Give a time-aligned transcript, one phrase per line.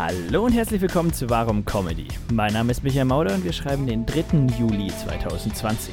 [0.00, 2.06] Hallo und herzlich willkommen zu Warum Comedy.
[2.32, 4.46] Mein Name ist Michael Mauder und wir schreiben den 3.
[4.56, 5.92] Juli 2020.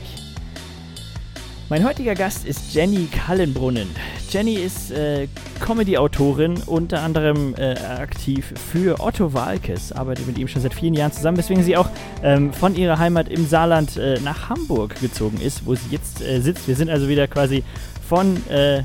[1.69, 3.87] Mein heutiger Gast ist Jenny Kallenbrunnen.
[4.29, 5.27] Jenny ist äh,
[5.59, 11.11] Comedy-Autorin, unter anderem äh, aktiv für Otto Walkes, arbeitet mit ihm schon seit vielen Jahren
[11.11, 11.89] zusammen, weswegen sie auch
[12.21, 16.41] ähm, von ihrer Heimat im Saarland äh, nach Hamburg gezogen ist, wo sie jetzt äh,
[16.41, 16.67] sitzt.
[16.67, 17.63] Wir sind also wieder quasi
[18.07, 18.83] von äh,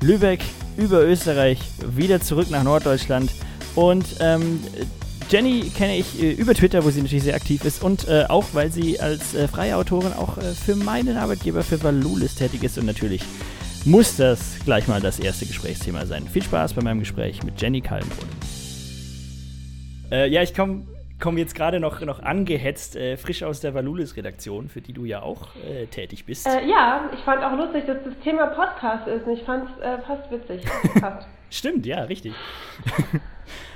[0.00, 0.44] Lübeck
[0.76, 3.32] über Österreich wieder zurück nach Norddeutschland
[3.74, 4.60] und ähm,
[5.30, 8.46] Jenny kenne ich äh, über Twitter, wo sie natürlich sehr aktiv ist und äh, auch,
[8.52, 12.78] weil sie als äh, freie Autorin auch äh, für meinen Arbeitgeber, für Valulis tätig ist
[12.78, 13.22] und natürlich
[13.84, 16.26] muss das gleich mal das erste Gesprächsthema sein.
[16.28, 18.34] Viel Spaß bei meinem Gespräch mit Jenny Kallenbrunnen.
[20.10, 20.82] Äh, ja, ich komme
[21.20, 25.22] komm jetzt gerade noch, noch angehetzt, äh, frisch aus der Valulis-Redaktion, für die du ja
[25.22, 25.48] auch
[25.90, 26.46] tätig bist.
[26.46, 29.26] ja, ich fand auch lustig, dass das Thema Podcast ist.
[29.28, 30.64] Ich fand es fast witzig.
[30.98, 31.26] Fast.
[31.50, 32.34] Stimmt, ja, richtig.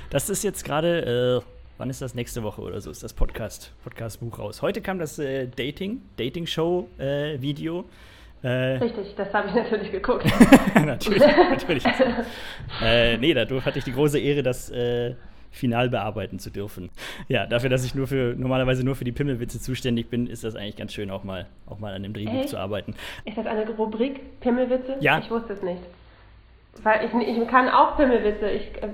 [0.09, 1.45] Das ist jetzt gerade, äh,
[1.77, 4.61] wann ist das nächste Woche oder so, ist das Podcast, Podcast-Buch raus.
[4.61, 7.85] Heute kam das äh, Dating, Dating-Show-Video.
[8.43, 10.25] Äh, Richtig, das habe ich natürlich geguckt.
[10.75, 11.83] natürlich, natürlich.
[12.81, 15.15] äh, nee, dadurch hatte ich die große Ehre, das äh,
[15.55, 16.89] final bearbeiten zu dürfen.
[17.27, 20.55] Ja, dafür, dass ich nur für normalerweise nur für die Pimmelwitze zuständig bin, ist das
[20.55, 22.49] eigentlich ganz schön, auch mal, auch mal an dem Drehbuch Echt?
[22.49, 22.95] zu arbeiten.
[23.25, 24.97] Ist das eine Rubrik Pimmelwitze?
[24.99, 25.19] Ja.
[25.19, 25.81] Ich wusste es nicht.
[26.83, 28.49] Weil ich, ich kann auch Pimmelwitze.
[28.49, 28.89] Ich äh,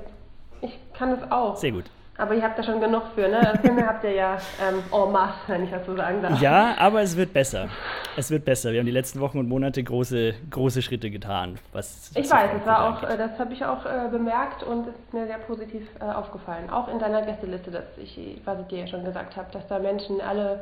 [0.61, 1.55] ich kann es auch.
[1.57, 1.85] Sehr gut.
[2.21, 3.57] Aber ihr habt da schon genug für, ne?
[3.63, 6.39] Filme habt ihr ja ähm, en masse, wenn ich das so sagen darf.
[6.39, 7.67] Ja, aber es wird besser.
[8.15, 8.71] Es wird besser.
[8.71, 11.57] Wir haben die letzten Wochen und Monate große, große Schritte getan.
[11.73, 14.93] Was, was ich weiß, war auch, äh, das habe ich auch äh, bemerkt und es
[14.93, 16.69] ist mir sehr positiv äh, aufgefallen.
[16.69, 19.79] Auch in deiner Gästeliste, dass ich, was ich dir ja schon gesagt habe, dass da
[19.79, 20.61] Menschen alle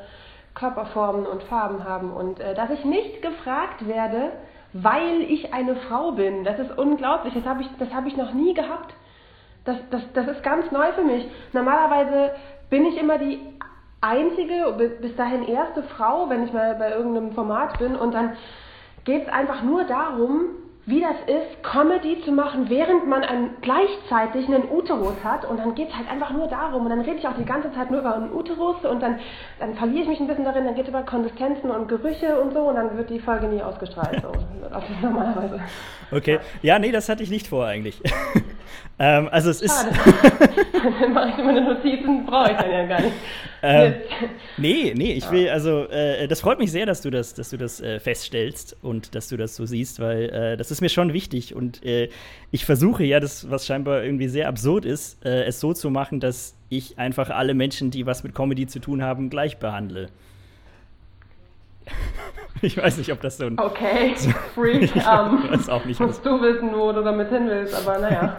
[0.56, 4.32] Körperformen und Farben haben und äh, dass ich nicht gefragt werde,
[4.72, 6.46] weil ich eine Frau bin.
[6.46, 7.34] Das ist unglaublich.
[7.34, 8.94] Das habe ich, hab ich noch nie gehabt.
[9.70, 11.30] Das, das, das ist ganz neu für mich.
[11.54, 12.32] Normalerweise
[12.72, 13.40] bin ich immer die
[14.02, 17.96] einzige, bis dahin erste Frau, wenn ich mal bei irgendeinem Format bin.
[17.96, 18.36] Und dann
[19.04, 20.46] geht es einfach nur darum,
[20.90, 25.46] wie das ist, Comedy zu machen, während man einen, gleichzeitig einen Uterus hat.
[25.46, 26.84] Und dann geht es halt einfach nur darum.
[26.84, 29.20] Und dann rede ich auch die ganze Zeit nur über einen Uterus und dann,
[29.60, 30.66] dann verliere ich mich ein bisschen darin.
[30.66, 32.62] Dann geht es über Konsistenzen und Gerüche und so.
[32.62, 34.22] Und dann wird die Folge nie ausgestrahlt.
[34.22, 34.32] So.
[34.70, 35.60] Das ist normalerweise.
[36.12, 36.40] Okay.
[36.62, 38.00] Ja, nee, das hatte ich nicht vor eigentlich.
[39.00, 39.88] ähm, also es ist.
[41.02, 43.16] dann mache ich meine Notizen, brauche ich dann ja gar nicht.
[43.62, 43.96] Ähm,
[44.58, 47.58] nee, nee, ich will, also, äh, das freut mich sehr, dass du das, dass du
[47.58, 51.14] das äh, feststellst und dass du das so siehst, weil äh, das ist mir schon
[51.14, 52.10] wichtig und äh,
[52.52, 56.20] ich versuche ja, das, was scheinbar irgendwie sehr absurd ist, äh, es so zu machen,
[56.20, 60.08] dass ich einfach alle Menschen, die was mit Comedy zu tun haben, gleich behandle.
[62.62, 63.58] Ich weiß nicht, ob das so ein.
[63.58, 64.14] Okay,
[64.56, 64.82] Freak.
[64.96, 68.38] ich um, weiß auch nicht, musst du wissen, wo du damit hin willst, aber naja,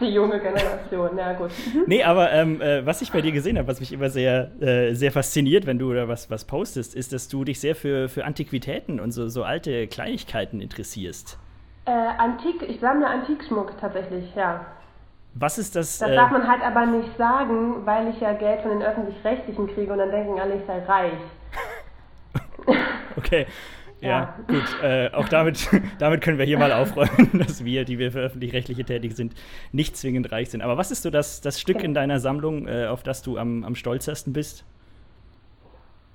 [0.00, 1.50] die junge Generation, ja gut.
[1.72, 1.84] Mhm.
[1.86, 4.94] Nee, aber ähm, äh, was ich bei dir gesehen habe, was mich immer sehr, äh,
[4.94, 8.24] sehr fasziniert, wenn du da was, was postest, ist, dass du dich sehr für, für
[8.24, 11.38] Antiquitäten und so, so alte Kleinigkeiten interessierst.
[11.86, 14.66] Äh, Antik, ich sammle Antikschmuck tatsächlich, ja.
[15.34, 15.98] Was ist das?
[15.98, 19.92] Das darf man halt aber nicht sagen, weil ich ja Geld von den Öffentlich-Rechtlichen kriege
[19.92, 21.12] und dann denken alle, ich sei reich.
[23.16, 23.46] Okay.
[24.00, 24.82] Ja, ja, gut.
[24.82, 28.84] Äh, auch damit, damit können wir hier mal aufräumen, dass wir, die wir für öffentlich-rechtliche
[28.84, 29.34] tätig sind,
[29.72, 30.62] nicht zwingend reich sind.
[30.62, 33.64] Aber was ist so das, das Stück in deiner Sammlung, äh, auf das du am,
[33.64, 34.64] am stolzesten bist?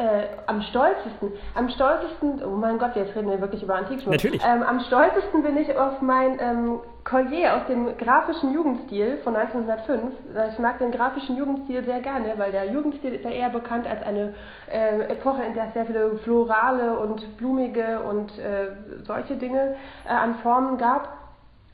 [0.04, 4.12] Äh, am stolzesten, am stolzesten, oh mein Gott, jetzt reden wir wirklich über Antikschmuck.
[4.12, 4.42] Natürlich.
[4.46, 10.14] Ähm, am stolzesten bin ich auf mein ähm, Collier aus dem grafischen Jugendstil von 1905.
[10.52, 14.04] Ich mag den grafischen Jugendstil sehr gerne, weil der Jugendstil ist ja eher bekannt als
[14.04, 14.34] eine
[14.70, 18.72] äh, Epoche, in der es sehr viele florale und blumige und äh,
[19.06, 19.76] solche Dinge
[20.06, 21.23] äh, an Formen gab.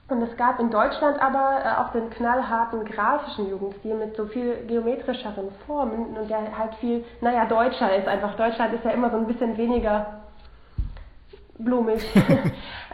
[0.10, 4.66] Und es gab in Deutschland aber äh, auch den knallharten grafischen Jugendstil mit so viel
[4.68, 8.08] geometrischeren Formen und der halt viel, naja, deutscher ist.
[8.08, 10.22] Einfach Deutschland ist ja immer so ein bisschen weniger
[11.60, 12.04] blumig.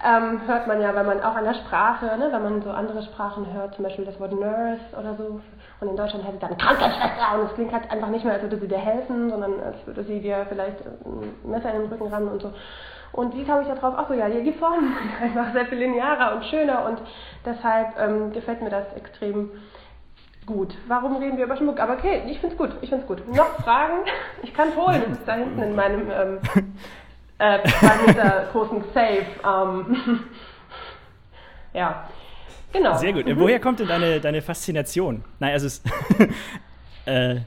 [0.06, 3.02] ähm, hört man ja, wenn man auch an der Sprache, ne, wenn man so andere
[3.04, 5.40] Sprachen hört, zum Beispiel das Wort Nurse oder so.
[5.80, 8.44] Und in Deutschland heißt es dann Krankenschwester und es klingt halt einfach nicht mehr, als
[8.44, 12.08] würde sie dir helfen, sondern als würde sie dir vielleicht ein Messer in den Rücken
[12.08, 12.52] ran und so.
[13.16, 13.94] Und wie kam ich da drauf?
[13.98, 17.00] Ach so, ja, die, Formen sind einfach sehr viel linearer und schöner und
[17.46, 19.52] deshalb ähm, gefällt mir das extrem
[20.46, 20.76] gut.
[20.88, 21.80] Warum reden wir über Schmuck?
[21.80, 23.26] Aber okay, ich finde es gut, ich finde es gut.
[23.34, 24.04] Noch Fragen?
[24.44, 26.40] Ich kann es holen, das ist da hinten in meinem ähm,
[27.40, 27.60] äh,
[28.06, 29.26] Meter großen Safe.
[29.46, 30.20] Ähm,
[31.74, 32.10] ja,
[32.74, 32.98] genau.
[32.98, 33.26] Sehr gut.
[33.38, 35.24] Woher kommt denn deine, deine Faszination?
[35.40, 35.82] Nein, also es
[37.06, 37.38] äh,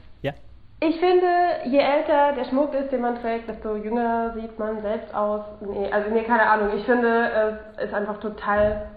[0.81, 1.27] ich finde,
[1.65, 5.41] je älter der Schmuck ist, den man trägt, desto jünger sieht man selbst aus.
[5.59, 6.69] Nee, also nee, keine Ahnung.
[6.77, 8.89] Ich finde, es ist einfach total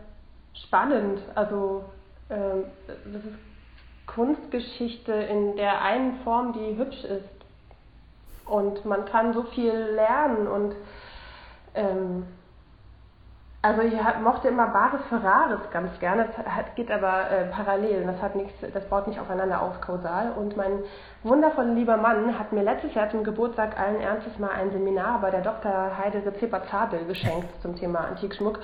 [0.54, 1.20] spannend.
[1.34, 1.84] Also,
[2.28, 3.38] äh, das ist
[4.06, 7.28] Kunstgeschichte in der einen Form, die hübsch ist.
[8.44, 10.76] Und man kann so viel lernen und
[11.74, 12.26] ähm,
[13.64, 18.34] also ich mochte immer Bares Ferraris ganz gerne, das geht aber äh, parallel, das hat
[18.34, 20.32] nichts, das baut nicht aufeinander auf kausal.
[20.32, 20.80] Und mein
[21.22, 25.30] wundervoller lieber Mann hat mir letztes Jahr zum Geburtstag allen Ernstes mal ein Seminar bei
[25.30, 25.96] der Dr.
[25.96, 28.58] Heide Rezepa Zabel geschenkt zum Thema Antikschmuck.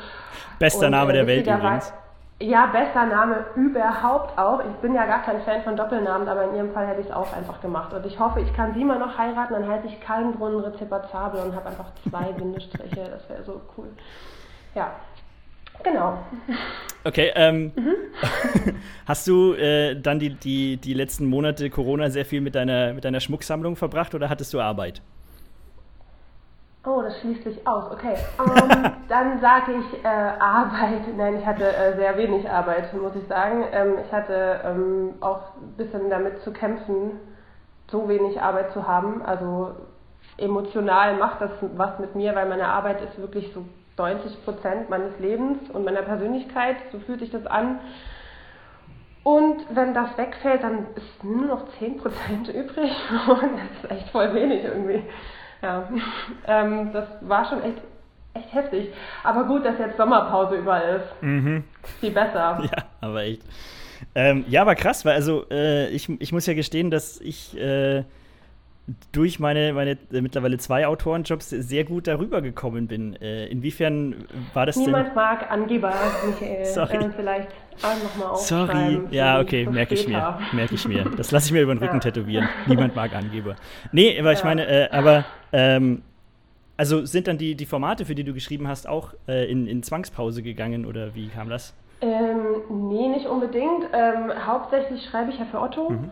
[0.59, 1.93] Bester Und, Name äh, der Welt übrigens.
[2.41, 4.61] Ja, bester Name überhaupt auch.
[4.61, 7.13] Ich bin ja gar kein Fan von Doppelnamen, aber in ihrem Fall hätte ich es
[7.13, 7.93] auch einfach gemacht.
[7.93, 11.41] Und ich hoffe, ich kann sie mal noch heiraten, dann heiße ich Kallenbrunnen Rezepa Zabel
[11.43, 13.11] und habe einfach zwei Bindestriche.
[13.11, 13.89] Das wäre so cool
[14.79, 14.93] ja,
[15.83, 16.19] genau.
[17.05, 17.95] Okay, ähm, mhm.
[19.07, 23.05] hast du äh, dann die, die, die letzten Monate Corona sehr viel mit deiner, mit
[23.05, 25.03] deiner Schmucksammlung verbracht oder hattest du Arbeit?
[26.87, 27.91] Oh, das schließt sich aus.
[27.91, 28.15] Okay.
[28.39, 31.03] Um, ähm, dann sage ich äh, Arbeit.
[31.17, 33.65] Nein, ich hatte äh, sehr wenig Arbeit, muss ich sagen.
[33.73, 37.19] Ähm, ich hatte ähm, auch ein bisschen damit zu kämpfen,
[37.91, 39.23] so wenig Arbeit zu haben.
[39.23, 39.73] Also
[40.37, 43.65] emotional macht das was mit mir, weil meine Arbeit ist wirklich so
[43.99, 47.81] 90 Prozent meines Lebens und meiner Persönlichkeit, so fühlt sich das an.
[49.25, 52.93] Und wenn das wegfällt, dann ist nur noch 10 Prozent übrig
[53.29, 55.03] und das ist echt voll wenig irgendwie.
[55.61, 55.89] Ja,
[56.47, 57.79] ähm, das war schon echt,
[58.35, 58.93] echt heftig.
[59.25, 61.23] Aber gut, dass jetzt Sommerpause überall ist.
[61.23, 61.65] Mhm.
[62.01, 62.63] Viel besser.
[62.71, 63.43] Ja, aber echt.
[64.15, 68.05] Ähm, ja, aber krass, weil also äh, ich, ich muss ja gestehen, dass ich äh,
[69.13, 73.15] durch meine, meine äh, mittlerweile zwei Autorenjobs sehr gut darüber gekommen bin.
[73.21, 75.15] Äh, inwiefern war das Niemand denn?
[75.15, 75.93] mag Angeber,
[76.27, 76.65] Michael.
[76.65, 76.97] Sorry.
[76.97, 77.49] Äh, vielleicht
[77.83, 79.01] nochmal Sorry.
[79.11, 80.39] Ja, okay, merke ich mir.
[80.53, 81.05] Merke ich mir.
[81.17, 82.01] Das lasse ich mir über den Rücken ja.
[82.01, 82.49] tätowieren.
[82.67, 83.57] Niemand mag Angeber.
[83.93, 84.45] Nee, aber ich ja.
[84.47, 86.03] meine, äh, aber ähm,
[86.77, 89.83] also sind dann die, die Formate, für die du geschrieben hast, auch äh, in, in
[89.83, 91.75] Zwangspause gegangen oder wie kam das?
[92.01, 93.85] Ähm, nee, nicht unbedingt.
[93.93, 95.91] Ähm, hauptsächlich schreibe ich ja für Otto.
[95.91, 96.11] Mhm.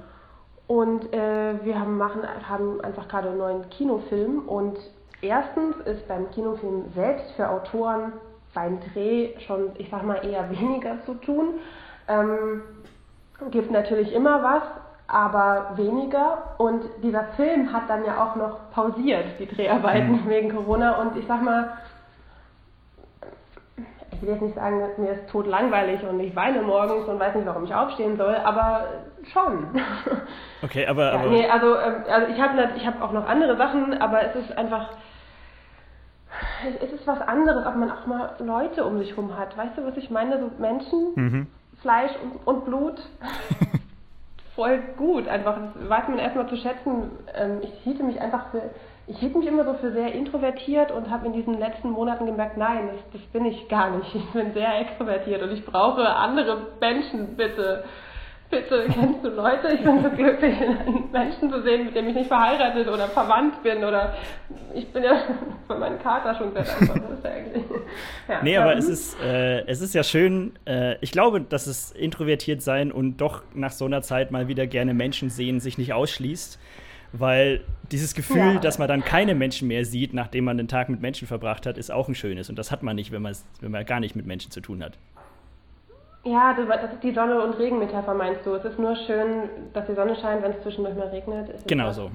[0.67, 4.49] Und äh, wir haben, machen, haben einfach gerade einen neuen Kinofilm.
[4.49, 4.79] Und
[5.21, 8.13] erstens ist beim Kinofilm selbst für Autoren
[8.53, 11.55] beim Dreh schon, ich sag mal, eher weniger zu tun.
[12.09, 12.63] Ähm,
[13.51, 14.63] gibt natürlich immer was,
[15.07, 16.55] aber weniger.
[16.59, 20.29] Und dieser Film hat dann ja auch noch pausiert, die Dreharbeiten mhm.
[20.29, 21.01] wegen Corona.
[21.01, 21.77] Und ich sag mal,
[24.17, 27.35] ich will jetzt nicht sagen, mir ist tot langweilig und ich weine morgens und weiß
[27.35, 28.87] nicht, warum ich aufstehen soll, aber
[29.33, 29.69] schon.
[30.63, 31.13] Okay, aber.
[31.13, 34.23] Ja, aber nee, also, ähm, also ich habe ich hab auch noch andere Sachen, aber
[34.23, 34.89] es ist einfach.
[36.83, 39.57] Es ist was anderes, ob man auch mal Leute um sich herum hat.
[39.57, 40.41] Weißt du, was ich meine?
[40.41, 41.47] So Menschen, mhm.
[41.83, 43.01] Fleisch und, und Blut.
[44.57, 45.57] Voll gut, einfach.
[45.75, 47.11] Das weiß man erstmal zu schätzen.
[47.35, 48.63] Ähm, ich hielte mich einfach für
[49.09, 52.57] ich hielt mich immer so für sehr introvertiert und habe in diesen letzten Monaten gemerkt,
[52.57, 54.15] nein, das, das, bin ich gar nicht.
[54.15, 57.85] Ich bin sehr extrovertiert und ich brauche andere Menschen, bitte.
[58.49, 59.73] Bitte, kennst du Leute?
[59.75, 63.61] Ich bin so glücklich, einen Menschen zu sehen, mit dem ich nicht verheiratet oder verwandt
[63.65, 64.15] bin oder
[64.73, 65.21] ich bin ja
[65.67, 67.13] von meinem Kater schon sehr dankbar.
[67.13, 67.65] Ist eigentlich.
[68.29, 68.43] Ja.
[68.43, 70.59] Nee, aber es ist, äh, es ist ja schön.
[70.65, 74.67] Äh, ich glaube, dass es introvertiert sein und doch nach so einer Zeit mal wieder
[74.67, 76.59] gerne Menschen sehen sich nicht ausschließt.
[77.13, 77.61] Weil
[77.93, 78.59] dieses Gefühl, ja.
[78.59, 81.79] dass man dann keine Menschen mehr sieht, nachdem man den Tag mit Menschen verbracht hat,
[81.79, 82.51] ist auch ein schönes.
[82.51, 84.99] Und das hat man nicht, wenn, wenn man gar nicht mit Menschen zu tun hat.
[86.25, 88.55] Ja, das ist die Sonne- und Regenmetapher, meinst du?
[88.55, 91.51] Es ist nur schön, dass die Sonne scheint, wenn es zwischendurch mal regnet.
[91.69, 92.11] Genau so.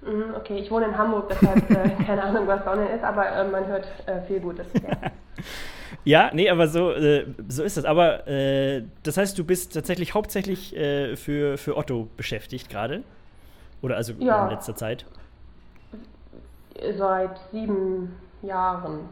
[0.00, 3.44] Mhm, okay, ich wohne in Hamburg, deshalb äh, keine Ahnung, was Sonne ist, aber äh,
[3.46, 4.66] man hört äh, viel Gutes.
[4.72, 5.10] Ja.
[6.04, 7.84] ja, nee, aber so, äh, so ist es.
[7.84, 13.02] Aber äh, das heißt, du bist tatsächlich hauptsächlich äh, für, für Otto beschäftigt gerade?
[13.82, 14.44] Oder also ja.
[14.44, 15.06] in letzter Zeit?
[16.96, 19.08] Seit sieben Jahren.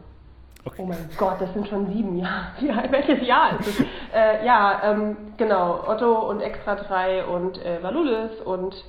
[0.65, 0.81] Okay.
[0.83, 2.47] Oh mein Gott, das sind schon sieben Jahre.
[2.61, 3.79] Ja, welches Jahr ist es?
[4.13, 5.83] äh, ja, ähm, genau.
[5.87, 8.83] Otto und Extra 3 und äh, Valulis und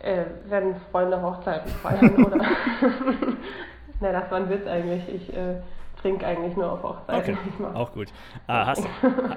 [0.00, 2.36] äh, wenn Freunde Hochzeiten feiern, oder?
[4.00, 5.02] ne, das war ein Witz eigentlich.
[5.08, 5.56] Ich äh,
[6.00, 7.38] trinke eigentlich nur auf Hochzeiten.
[7.58, 8.08] Okay, auch gut.
[8.46, 8.84] Ah, hast,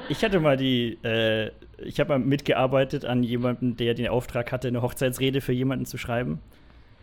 [0.09, 1.51] ich hatte mal die, äh,
[1.85, 5.97] ich habe mal mitgearbeitet an jemandem, der den Auftrag hatte, eine Hochzeitsrede für jemanden zu
[5.97, 6.39] schreiben.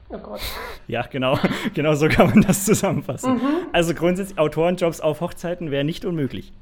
[0.09, 0.41] Oh Gott.
[0.89, 1.39] Ja, genau,
[1.75, 3.35] genau so kann man das zusammenfassen.
[3.35, 3.67] Mhm.
[3.73, 6.53] Also grundsätzlich Autorenjobs auf Hochzeiten wäre nicht unmöglich.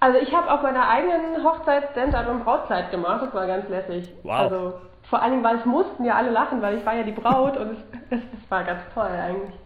[0.00, 4.12] Also ich habe auf meiner eigenen Hochzeit Standard und Brautzeit gemacht, das war ganz lässig.
[4.22, 4.32] Wow.
[4.32, 7.56] Also vor allem, weil es mussten ja alle lachen, weil ich war ja die Braut
[7.56, 7.78] und es,
[8.10, 9.54] es, es war ganz toll eigentlich.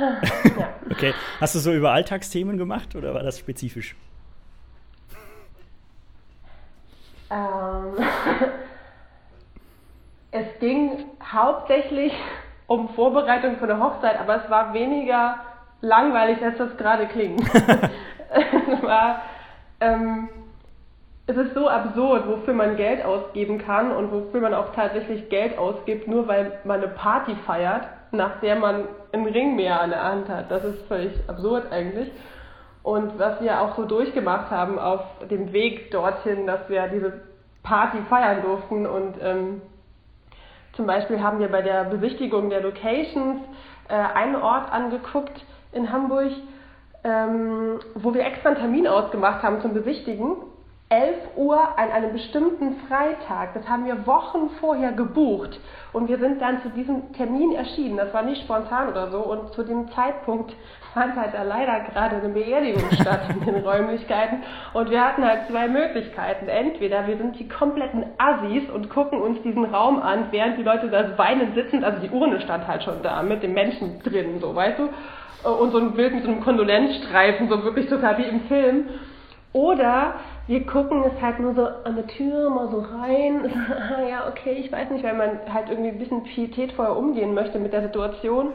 [0.00, 0.72] Ja.
[0.90, 1.12] okay.
[1.42, 3.96] Hast du so über Alltagsthemen gemacht oder war das spezifisch?
[7.30, 7.96] Ähm,
[10.32, 12.12] es ging hauptsächlich
[12.66, 15.36] um Vorbereitung für eine Hochzeit, aber es war weniger
[15.80, 17.42] langweilig, als das gerade klingt.
[18.30, 19.22] es war,
[19.80, 20.28] ähm,
[21.26, 25.58] es ist so absurd, wofür man Geld ausgeben kann und wofür man auch tatsächlich Geld
[25.58, 30.02] ausgibt, nur weil man eine Party feiert, nach der man einen Ring mehr an der
[30.02, 30.50] Hand hat.
[30.50, 32.10] Das ist völlig absurd eigentlich.
[32.82, 37.20] Und was wir auch so durchgemacht haben auf dem Weg dorthin, dass wir diese
[37.62, 39.60] Party feiern durften und ähm,
[40.72, 43.42] zum Beispiel haben wir bei der Besichtigung der Locations
[43.88, 46.30] äh, einen Ort angeguckt in Hamburg,
[47.04, 50.36] ähm, wo wir extra einen Termin ausgemacht haben zum Besichtigen
[50.88, 53.54] 11 Uhr an einem bestimmten Freitag.
[53.54, 55.60] Das haben wir Wochen vorher gebucht.
[55.92, 57.96] Und wir sind dann zu diesem Termin erschienen.
[57.96, 59.18] Das war nicht spontan oder so.
[59.18, 60.52] Und zu dem Zeitpunkt
[60.94, 64.42] fand halt da leider gerade eine Beerdigung statt in den Räumlichkeiten.
[64.72, 66.48] Und wir hatten halt zwei Möglichkeiten.
[66.48, 70.88] Entweder wir sind die kompletten Assis und gucken uns diesen Raum an, während die Leute
[70.88, 71.84] da weinend sitzen.
[71.84, 74.88] Also die Urne stand halt schon da mit dem Menschen drin, so weißt du.
[75.48, 78.88] Und so ein Bild mit so einem Kondolenzstreifen, so wirklich total wie im Film.
[79.52, 80.14] Oder
[80.46, 83.50] wir gucken es halt nur so an der Tür mal so rein.
[83.96, 87.58] ah ja, okay, ich weiß nicht, weil man halt irgendwie ein bisschen pietätvoll umgehen möchte
[87.58, 88.48] mit der Situation.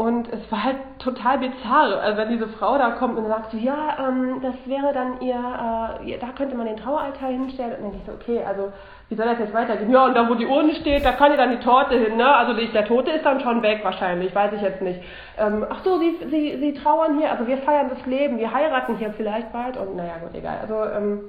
[0.00, 2.00] Und es war halt total bizarr.
[2.00, 5.34] Also wenn diese Frau da kommt und sagt so, ja, ähm, das wäre dann ihr,
[5.34, 7.72] äh, da könnte man den Traualtar hinstellen.
[7.72, 8.72] Und dann denke ich so, okay, also
[9.10, 9.90] wie soll das jetzt weitergehen?
[9.90, 12.34] Ja, und da wo die Urne steht, da kann ja dann die Torte hin, ne?
[12.34, 15.02] Also der Tote ist dann schon weg wahrscheinlich, weiß ich jetzt nicht.
[15.36, 18.96] Ähm, ach so, sie, sie, sie trauern hier, also wir feiern das Leben, wir heiraten
[18.96, 20.60] hier vielleicht bald und naja, gut, egal.
[20.62, 21.24] Also ähm,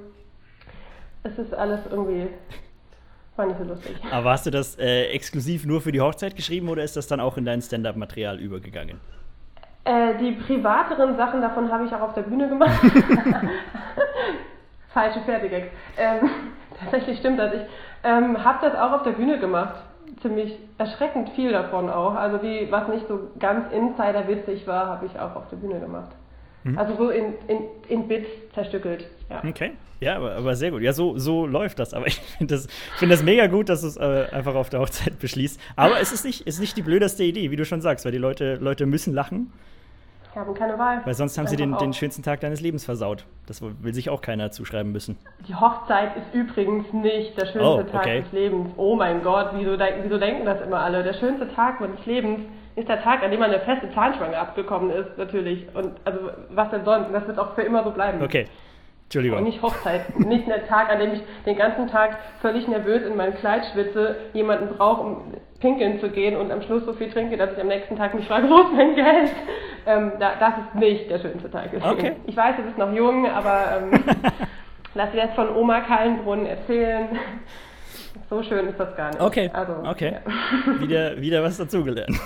[1.24, 2.28] es ist alles irgendwie
[3.36, 3.96] war nicht so lustig.
[4.10, 7.20] Aber hast du das äh, exklusiv nur für die Hochzeit geschrieben oder ist das dann
[7.20, 9.00] auch in dein Stand-up-Material übergegangen?
[9.84, 12.70] Äh, die privateren Sachen davon habe ich auch auf der Bühne gemacht.
[14.94, 15.68] Falsche Fertigex.
[15.96, 16.30] Ähm,
[16.78, 17.54] tatsächlich stimmt das.
[17.54, 17.62] Ich
[18.04, 19.76] ähm, habe das auch auf der Bühne gemacht.
[20.20, 22.14] Ziemlich erschreckend viel davon auch.
[22.14, 26.12] Also die, was nicht so ganz insiderwitzig war, habe ich auch auf der Bühne gemacht.
[26.64, 26.78] Mhm.
[26.78, 29.06] Also so in, in, in Bits zerstückelt.
[29.30, 29.42] Ja.
[29.48, 29.72] Okay.
[30.00, 30.82] Ja, aber, aber, sehr gut.
[30.82, 31.94] Ja, so, so läuft das.
[31.94, 32.66] Aber ich finde das,
[32.96, 35.60] find das mega gut, dass du es äh, einfach auf der Hochzeit beschließt.
[35.76, 38.18] Aber es ist nicht, ist nicht die blödeste Idee, wie du schon sagst, weil die
[38.18, 39.52] Leute, Leute müssen lachen.
[40.32, 41.02] Ich habe keine Wahl.
[41.04, 43.26] Weil sonst haben sie den, den schönsten Tag deines Lebens versaut.
[43.46, 45.18] Das will sich auch keiner zuschreiben müssen.
[45.46, 47.90] Die Hochzeit ist übrigens nicht der schönste oh, okay.
[47.92, 48.70] Tag des Lebens.
[48.78, 51.02] Oh mein Gott, wieso, wieso denken das immer alle?
[51.02, 52.40] Der schönste Tag meines Lebens
[52.76, 55.66] ist der Tag, an dem man eine feste Zahnspange abgekommen ist, natürlich.
[55.74, 57.12] Und also was denn sonst?
[57.12, 58.22] Das wird auch für immer so bleiben.
[58.22, 58.46] Okay.
[59.04, 59.38] Entschuldigung.
[59.38, 60.18] Und nicht Hochzeit.
[60.18, 64.16] nicht der Tag, an dem ich den ganzen Tag völlig nervös in meinem Kleid schwitze,
[64.32, 67.68] jemanden brauche, um pinkeln zu gehen und am Schluss so viel trinke, dass ich am
[67.68, 69.30] nächsten Tag mich frage, wo ist mein Geld?
[69.86, 71.70] Ähm, da, das ist nicht der schönste Tag.
[71.74, 72.12] Okay.
[72.26, 74.04] Ich weiß, du bist noch jung, aber ähm,
[74.94, 77.08] lass dir das von Oma Kallenbrunn erzählen.
[78.32, 79.20] So schön ist das gar nicht.
[79.20, 79.50] Okay.
[79.52, 80.16] Also, okay.
[80.24, 80.80] Ja.
[80.80, 82.18] wieder, wieder was dazugelernt.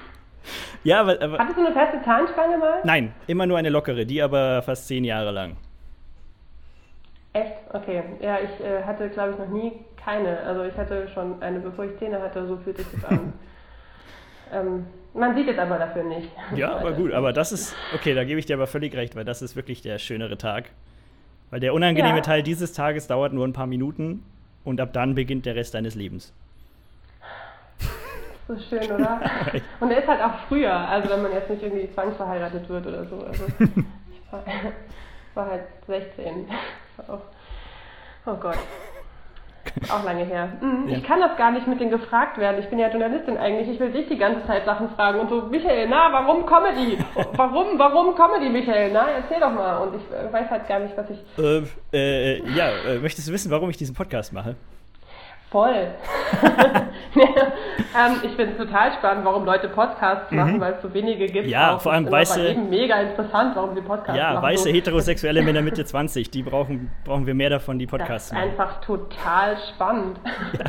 [0.84, 1.38] ja, aber, aber.
[1.38, 2.82] Hattest du eine feste Zahnspange mal?
[2.84, 5.56] Nein, immer nur eine lockere, die aber fast zehn Jahre lang.
[7.32, 7.52] Echt?
[7.72, 8.04] Okay.
[8.20, 10.38] Ja, ich äh, hatte, glaube ich, noch nie keine.
[10.38, 13.32] Also ich hatte schon eine, bevor ich Zähne hatte, so fühlt sich das an.
[14.52, 16.30] ähm, man sieht es aber dafür nicht.
[16.54, 19.24] Ja, aber gut, aber das ist, okay, da gebe ich dir aber völlig recht, weil
[19.24, 20.66] das ist wirklich der schönere Tag.
[21.50, 22.22] Weil der unangenehme ja.
[22.22, 24.22] Teil dieses Tages dauert nur ein paar Minuten
[24.64, 26.32] und ab dann beginnt der Rest deines Lebens.
[28.46, 29.20] So schön, oder?
[29.80, 33.06] und der ist halt auch früher, also wenn man jetzt nicht irgendwie zwangsverheiratet wird oder
[33.06, 33.24] so.
[33.24, 34.44] Also ich war,
[35.34, 36.46] war halt 16.
[37.08, 37.20] Auch,
[38.26, 38.58] oh Gott.
[39.90, 40.48] Auch lange her.
[40.60, 40.88] Mhm.
[40.88, 40.96] Ja.
[40.98, 42.60] Ich kann das gar nicht mit denen gefragt werden.
[42.60, 43.68] Ich bin ja Journalistin eigentlich.
[43.68, 45.20] Ich will dich die ganze Zeit Sachen fragen.
[45.20, 46.98] Und so, Michael, na, warum Comedy?
[47.36, 48.92] warum, warum Comedy, Michael?
[48.92, 49.78] Na, erzähl doch mal.
[49.78, 51.18] Und ich äh, weiß halt gar nicht, was ich.
[51.38, 54.56] Äh, äh, ja, äh, möchtest du wissen, warum ich diesen Podcast mache?
[55.54, 55.70] Voll.
[57.14, 60.36] ähm, ich finde es total spannend, warum Leute Podcasts mhm.
[60.36, 61.46] machen, weil es so wenige gibt.
[61.46, 62.56] Ja, vor allem weiße.
[62.68, 64.42] Mega interessant, warum sie Podcasts ja, machen.
[64.42, 68.46] Ja, weiße heterosexuelle Männer Mitte 20, die brauchen, brauchen wir mehr davon, die Podcasts machen.
[68.46, 70.18] Das ist einfach total spannend.
[70.58, 70.64] Ja.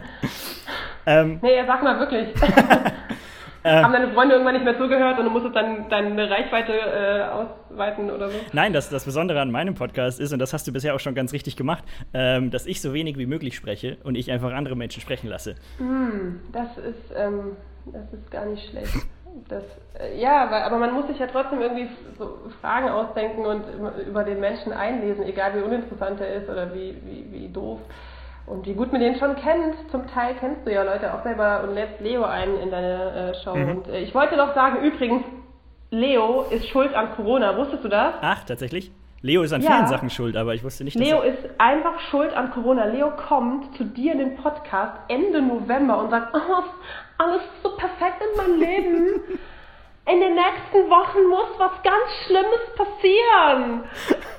[1.08, 2.27] ähm, nee, sag mal wirklich.
[3.65, 7.24] Äh, Haben deine Freunde irgendwann nicht mehr zugehört und du musstest dann deine Reichweite äh,
[7.24, 8.38] ausweiten oder so?
[8.53, 11.15] Nein, das, das Besondere an meinem Podcast ist, und das hast du bisher auch schon
[11.15, 14.75] ganz richtig gemacht, ähm, dass ich so wenig wie möglich spreche und ich einfach andere
[14.75, 15.55] Menschen sprechen lasse.
[15.79, 17.57] Mm, das, ist, ähm,
[17.88, 18.93] das ist gar nicht schlecht.
[19.50, 19.63] Das,
[20.00, 21.88] äh, ja, aber, aber man muss sich ja trotzdem irgendwie
[22.19, 23.63] so Fragen ausdenken und
[24.07, 27.79] über den Menschen einlesen, egal wie uninteressant er ist oder wie, wie, wie doof.
[28.47, 31.63] Und wie gut man den schon kennt, zum Teil kennst du ja Leute auch selber
[31.63, 33.55] und lädst Leo ein in deine äh, Show.
[33.55, 33.69] Mhm.
[33.69, 35.23] Und äh, ich wollte noch sagen, übrigens,
[35.89, 37.57] Leo ist schuld an Corona.
[37.57, 38.13] Wusstest du das?
[38.21, 38.91] Ach, tatsächlich?
[39.21, 39.71] Leo ist an ja.
[39.71, 42.85] vielen Sachen schuld, aber ich wusste nicht, dass Leo ist einfach schuld an Corona.
[42.85, 46.63] Leo kommt zu dir in den Podcast Ende November und sagt, oh,
[47.17, 49.21] alles ist so perfekt in meinem Leben.
[50.07, 53.85] In den nächsten Wochen muss was ganz Schlimmes passieren.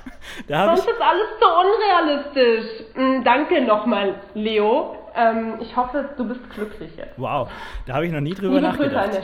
[0.47, 2.85] Sonst ist alles zu unrealistisch.
[2.95, 4.95] Mhm, danke nochmal, Leo.
[5.15, 7.13] Ähm, ich hoffe, du bist glücklich jetzt.
[7.17, 7.49] Wow,
[7.85, 9.19] da habe ich noch nie drüber Liebe nachgedacht.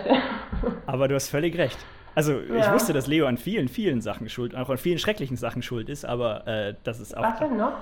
[0.87, 1.77] Aber du hast völlig recht.
[2.15, 2.71] Also ich Ja.
[2.73, 6.05] wusste, dass Leo an vielen, vielen Sachen schuld, auch an vielen schrecklichen Sachen schuld ist,
[6.05, 7.23] aber äh, das ist auch.
[7.23, 7.73] Was denn noch?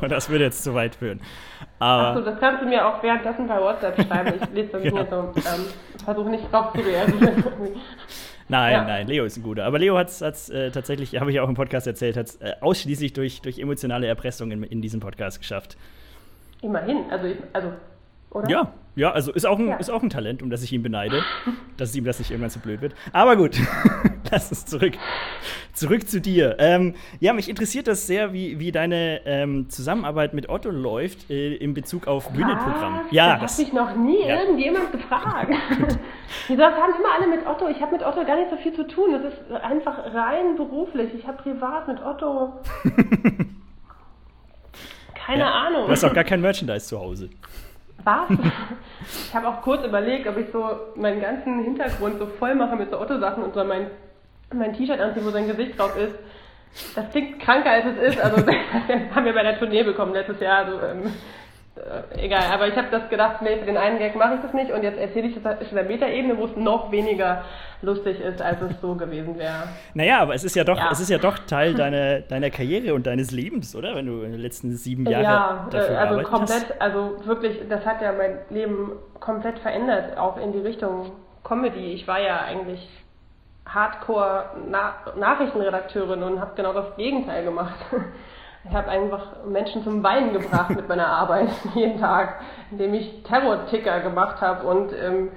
[0.08, 1.20] das würde jetzt zu weit führen.
[1.78, 4.32] Achso, das kannst du mir auch währenddessen bei WhatsApp schreiben.
[4.42, 4.90] Ich lese das Ja.
[4.90, 5.16] nicht so.
[5.36, 5.66] Ähm,
[6.04, 7.44] versuche nicht drauf zu reagieren.
[8.50, 8.84] Nein, ja.
[8.84, 9.64] nein, Leo ist ein guter.
[9.64, 13.12] Aber Leo hat es äh, tatsächlich, habe ich auch im Podcast erzählt, hat äh, ausschließlich
[13.12, 15.76] durch, durch emotionale Erpressung in, in diesem Podcast geschafft.
[16.62, 17.04] Immerhin.
[17.10, 17.72] Also, also
[18.30, 18.48] oder?
[18.48, 19.76] Ja, ja, also ist auch, ein, Ja.
[19.76, 21.22] ist auch ein Talent, um das ich ihn beneide,
[21.76, 22.94] dass ihm das nicht irgendwann zu blöd wird.
[23.12, 23.56] Aber gut,
[24.30, 24.94] lass uns zurück.
[25.72, 26.56] Zurück zu dir.
[26.58, 31.54] Ähm, ja, mich interessiert das sehr, wie, wie deine ähm, Zusammenarbeit mit Otto läuft äh,
[31.54, 33.02] in Bezug auf Bühnenprogramm.
[33.12, 34.40] Ja, das das, hat mich noch nie Ja.
[34.42, 35.50] irgendjemand gefragt.
[36.48, 37.68] Wieso haben immer alle mit Otto?
[37.68, 39.12] Ich habe mit Otto gar nicht so viel zu tun.
[39.12, 41.14] Das ist einfach rein beruflich.
[41.14, 42.52] Ich habe privat mit Otto.
[45.14, 45.50] Keine ja.
[45.50, 45.86] Ahnung.
[45.86, 47.30] Du hast auch gar kein Merchandise zu Hause.
[48.04, 48.28] Was?
[49.28, 52.90] Ich habe auch kurz überlegt, ob ich so meinen ganzen Hintergrund so voll mache mit
[52.90, 53.90] so Otto-Sachen und so mein,
[54.52, 56.14] mein T-Shirt anziehe, wo sein Gesicht drauf ist.
[56.94, 58.20] Das klingt kranker, als es ist.
[58.20, 58.36] Also
[59.14, 60.66] haben wir bei der Tournee bekommen letztes Jahr.
[60.66, 61.12] Also, ähm,
[62.16, 64.52] äh, egal, aber ich habe das gedacht, nee, für den einen Gag mache ich das
[64.52, 67.44] nicht und jetzt erzähle ich das in der Metaebene, wo es noch weniger
[67.82, 69.68] lustig ist, als es so gewesen wäre.
[69.94, 70.90] Naja, aber es ist ja doch, Ja.
[70.92, 73.94] es ist ja doch Teil deiner, deiner Karriere und deines Lebens, oder?
[73.94, 76.80] Wenn du in den letzten sieben Jahren Ja, äh, dafür also gearbeitet komplett, hast.
[76.82, 81.12] also wirklich, das hat ja mein Leben komplett verändert, auch in die Richtung
[81.44, 81.94] Comedy.
[81.94, 82.86] Ich war ja eigentlich
[83.66, 87.78] Hardcore-Nachrichtenredakteurin und habe genau das Gegenteil gemacht.
[88.68, 92.40] Ich habe einfach Menschen zum Weinen gebracht mit meiner Arbeit jeden Tag,
[92.70, 95.28] indem ich Terror-Ticker gemacht habe und ähm,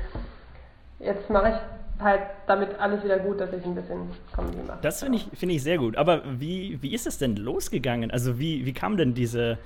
[0.99, 4.79] jetzt mache ich halt damit alles wieder gut, dass ich ein bisschen Comedy mache.
[4.81, 5.95] Das finde ich, finde ich sehr gut.
[5.95, 8.11] Aber wie, wie ist es denn losgegangen?
[8.11, 9.57] Also wie, wie kam denn diese,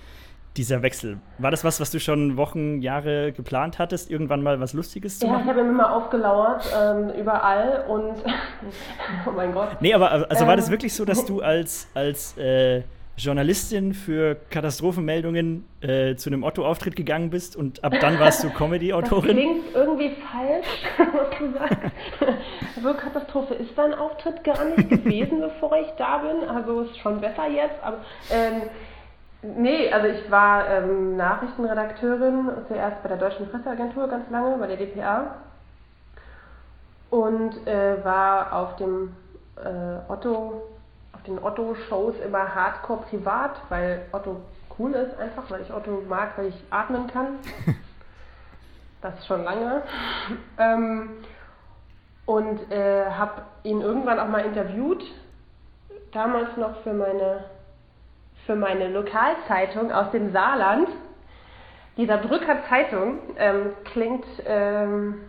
[0.56, 1.18] dieser Wechsel?
[1.40, 5.26] War das was, was du schon Wochen, Jahre geplant hattest, irgendwann mal was Lustiges zu
[5.26, 5.50] Ja, ich machen?
[5.50, 8.13] habe immer aufgelauert, ähm, überall und
[9.26, 9.70] oh mein Gott.
[9.80, 10.74] Nee, aber also war das Ähm.
[10.74, 12.84] wirklich so, dass du als, als äh,
[13.17, 18.58] Journalistin für Katastrophenmeldungen äh, zu einem Otto-Auftritt gegangen bist und ab dann warst du Das
[18.58, 19.36] Comedy-Autorin?
[19.36, 21.91] klingt irgendwie falsch, was du sagst.
[22.84, 26.47] So Katastrophe ist dein Auftritt gar nicht gewesen, bevor ich da bin.
[26.47, 27.82] Also ist schon besser jetzt.
[27.82, 27.97] Aber
[28.30, 28.62] ähm,
[29.41, 34.77] nee, also ich war ähm, Nachrichtenredakteurin zuerst bei der Deutschen Presseagentur ganz lange, bei der
[34.77, 35.36] DPA.
[37.10, 39.13] Und äh, war auf dem
[39.56, 40.62] äh, Otto,
[41.28, 44.42] den Otto-Shows immer hardcore privat, weil Otto
[44.80, 47.40] cool ist einfach, weil ich Otto mag, weil ich atmen kann.
[49.00, 49.84] Das schon lange.
[50.58, 51.10] Ähm,
[52.26, 55.04] und äh, habe ihn irgendwann auch mal interviewt,
[56.12, 57.46] damals noch für meine,
[58.48, 60.90] für meine Lokalzeitung aus dem Saarland.
[61.96, 65.20] Die Saarbrücker Zeitung ähm, klingt ähm,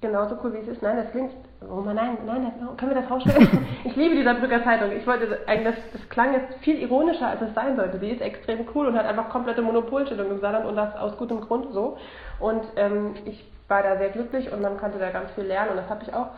[0.00, 0.82] genauso cool, wie es ist.
[0.82, 1.32] Nein, das klingt.
[1.60, 3.66] Oh Mann, nein, nein, das, können wir das rausstellen?
[3.84, 4.92] ich liebe die Saarbrücker Zeitung.
[4.92, 7.98] Ich wollte eigentlich, das, das klang jetzt viel ironischer, als es sein sollte.
[7.98, 11.40] Die ist extrem cool und hat einfach komplette Monopolstellung im Saarland und das aus gutem
[11.40, 11.96] Grund so.
[12.38, 15.76] Und ähm, ich war da sehr glücklich und man konnte da ganz viel lernen und
[15.78, 16.28] das habe ich auch.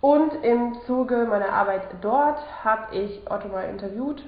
[0.00, 4.22] Und im Zuge meiner Arbeit dort habe ich Otto mal interviewt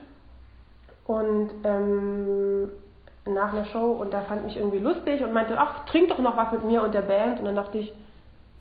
[1.06, 2.70] und ähm,
[3.24, 6.36] nach einer Show und da fand mich irgendwie lustig und meinte, ach, trink doch noch
[6.36, 7.38] was mit mir und der Band.
[7.38, 7.92] Und dann dachte ich,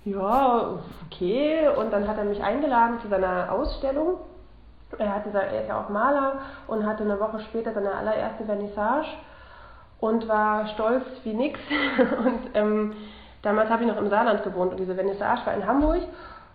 [0.03, 1.67] ja, okay.
[1.77, 4.17] Und dann hat er mich eingeladen zu seiner Ausstellung.
[4.97, 9.07] Er, hatte, er ist ja auch Maler und hatte eine Woche später seine allererste Vernissage
[10.01, 11.59] und war stolz wie nix.
[12.25, 12.93] Und ähm,
[13.41, 16.01] damals habe ich noch im Saarland gewohnt und diese Vernissage war in Hamburg.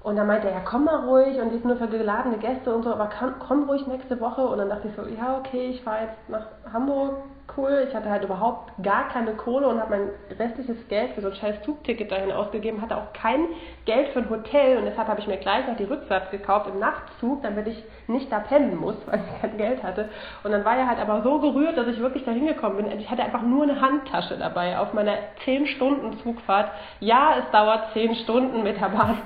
[0.03, 2.75] Und dann meinte er, ja, komm mal ruhig und die ist nur für geladene Gäste
[2.75, 4.43] und so, aber komm, komm ruhig nächste Woche.
[4.43, 7.17] Und dann dachte ich so, ja, okay, ich fahre jetzt nach Hamburg,
[7.57, 7.87] cool.
[7.89, 11.35] Ich hatte halt überhaupt gar keine Kohle und habe mein restliches Geld für so ein
[11.35, 13.47] scheiß Zugticket dahin ausgegeben, hatte auch kein
[13.85, 16.79] Geld für ein Hotel und deshalb habe ich mir gleich noch die Rückfahrt gekauft im
[16.79, 20.09] Nachtzug, damit ich nicht da pennen muss, weil ich kein Geld hatte.
[20.45, 22.99] Und dann war er halt aber so gerührt, dass ich wirklich da hingekommen bin.
[22.99, 26.71] Ich hatte einfach nur eine Handtasche dabei auf meiner 10 Stunden Zugfahrt.
[27.01, 29.19] Ja, es dauert 10 Stunden mit der Bahn,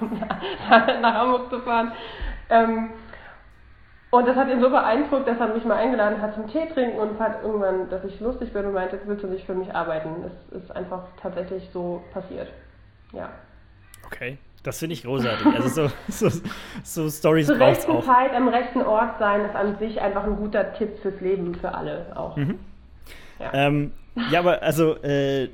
[0.68, 1.92] nach, nach Hamburg zu fahren.
[2.48, 2.90] Ähm,
[4.11, 6.99] und das hat ihn so beeindruckt, dass er mich mal eingeladen hat zum Tee trinken
[6.99, 9.73] und fand irgendwann, dass ich lustig bin und meinte, jetzt willst du nicht für mich
[9.73, 10.09] arbeiten.
[10.23, 12.49] Das ist einfach tatsächlich so passiert.
[13.12, 13.31] Ja.
[14.07, 15.46] Okay, das finde ich großartig.
[15.55, 15.92] Also so,
[16.29, 16.40] so,
[16.83, 18.05] so Stories Zur braucht es rechten auch.
[18.05, 21.73] Zeit am rechten Ort sein ist an sich einfach ein guter Tipp fürs Leben, für
[21.73, 22.37] alle auch.
[22.37, 22.59] Mhm.
[23.38, 23.51] Ja.
[23.55, 23.92] Ähm,
[24.31, 25.51] ja, aber also äh,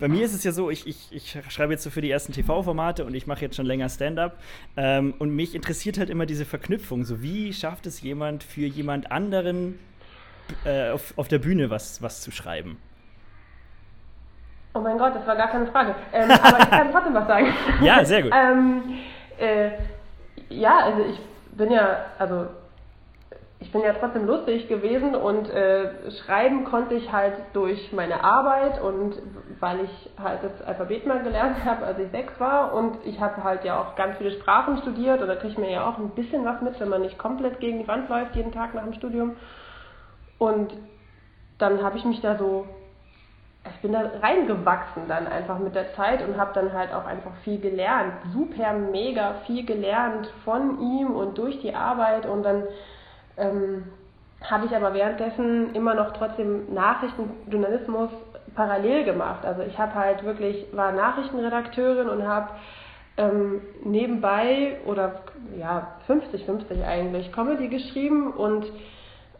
[0.00, 2.32] bei mir ist es ja so, ich, ich, ich schreibe jetzt so für die ersten
[2.32, 4.38] TV-Formate und ich mache jetzt schon länger Stand-up.
[4.76, 7.04] Ähm, und mich interessiert halt immer diese Verknüpfung.
[7.04, 9.78] So, wie schafft es jemand für jemand anderen
[10.64, 12.78] äh, auf, auf der Bühne was, was zu schreiben?
[14.72, 15.94] Oh mein Gott, das war gar keine Frage.
[16.12, 17.54] Ähm, aber ich kann trotzdem was sagen.
[17.82, 18.32] Ja, sehr gut.
[18.34, 18.82] ähm,
[19.38, 19.70] äh,
[20.48, 21.18] ja, also ich
[21.56, 22.46] bin ja, also
[23.72, 29.14] bin ja trotzdem lustig gewesen und äh, schreiben konnte ich halt durch meine Arbeit und
[29.60, 33.44] weil ich halt das Alphabet mal gelernt habe, als ich sechs war und ich habe
[33.44, 36.44] halt ja auch ganz viele Sprachen studiert und da kriegt man ja auch ein bisschen
[36.44, 39.36] was mit, wenn man nicht komplett gegen die Wand läuft jeden Tag nach dem Studium.
[40.38, 40.72] Und
[41.58, 42.66] dann habe ich mich da so,
[43.64, 47.34] ich bin da reingewachsen dann einfach mit der Zeit und habe dann halt auch einfach
[47.44, 52.64] viel gelernt, super mega viel gelernt von ihm und durch die Arbeit und dann
[53.36, 53.84] ähm,
[54.42, 58.10] habe ich aber währenddessen immer noch trotzdem Nachrichtenjournalismus
[58.54, 59.44] parallel gemacht.
[59.44, 62.50] Also ich habe halt wirklich, war Nachrichtenredakteurin und habe
[63.16, 65.20] ähm, nebenbei oder
[65.58, 68.66] ja 50-50 eigentlich Comedy geschrieben und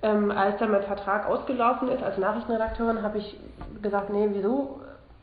[0.03, 3.39] ähm, als dann mein Vertrag ausgelaufen ist als Nachrichtenredakteurin, habe ich
[3.83, 4.81] gesagt, nee, wieso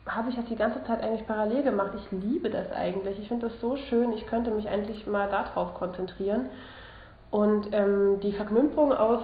[0.08, 1.92] habe ich das die ganze Zeit eigentlich parallel gemacht?
[1.96, 3.20] Ich liebe das eigentlich.
[3.20, 4.14] Ich finde das so schön.
[4.14, 6.50] Ich könnte mich eigentlich mal darauf konzentrieren.
[7.32, 9.22] Und ähm, die Verknüpfung aus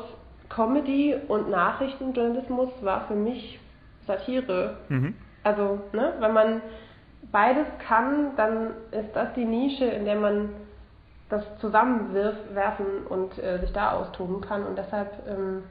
[0.50, 3.60] Comedy und Nachrichtenjournalismus war für mich
[4.06, 4.78] Satire.
[4.90, 5.16] Mhm.
[5.44, 6.62] Also, ne, wenn man
[7.32, 10.50] beides kann, dann ist das die Nische, in der man
[11.30, 14.66] das zusammenwerfen und äh, sich da austoben kann.
[14.66, 15.64] Und deshalb ähm,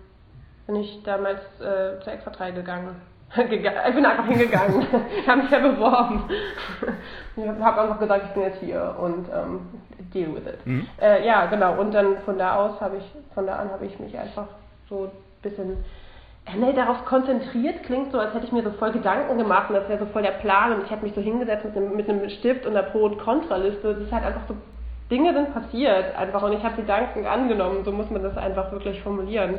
[0.66, 2.96] bin ich damals äh, zur Extra 3 gegangen.
[3.36, 4.86] Ich bin einfach hingegangen.
[5.20, 6.24] ich habe mich ja beworben.
[7.36, 9.60] ich habe einfach gesagt, ich bin jetzt hier und ähm,
[10.12, 10.66] deal with it.
[10.66, 10.86] Mhm.
[11.00, 11.80] Äh, ja, genau.
[11.80, 14.48] Und dann von da aus habe ich, von da an habe ich mich einfach
[14.88, 15.10] so ein
[15.42, 15.78] bisschen
[16.46, 19.76] äh, nee, darauf konzentriert klingt so, als hätte ich mir so voll Gedanken gemacht und
[19.76, 22.08] das wäre so voll der Plan und ich hätte mich so hingesetzt mit einem, mit
[22.08, 23.94] einem Stift und einer Pro- und Kontraliste.
[23.94, 24.54] Das ist halt einfach so,
[25.10, 28.72] Dinge sind passiert einfach und ich habe die Gedanken angenommen, so muss man das einfach
[28.72, 29.58] wirklich formulieren.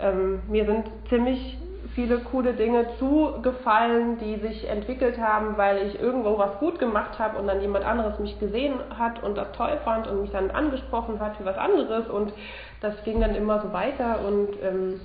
[0.00, 1.58] Ähm, mir sind ziemlich
[1.94, 7.38] viele coole Dinge zugefallen, die sich entwickelt haben, weil ich irgendwo was gut gemacht habe
[7.38, 11.20] und dann jemand anderes mich gesehen hat und das toll fand und mich dann angesprochen
[11.20, 12.32] hat für was anderes und
[12.80, 15.00] das ging dann immer so weiter und ähm,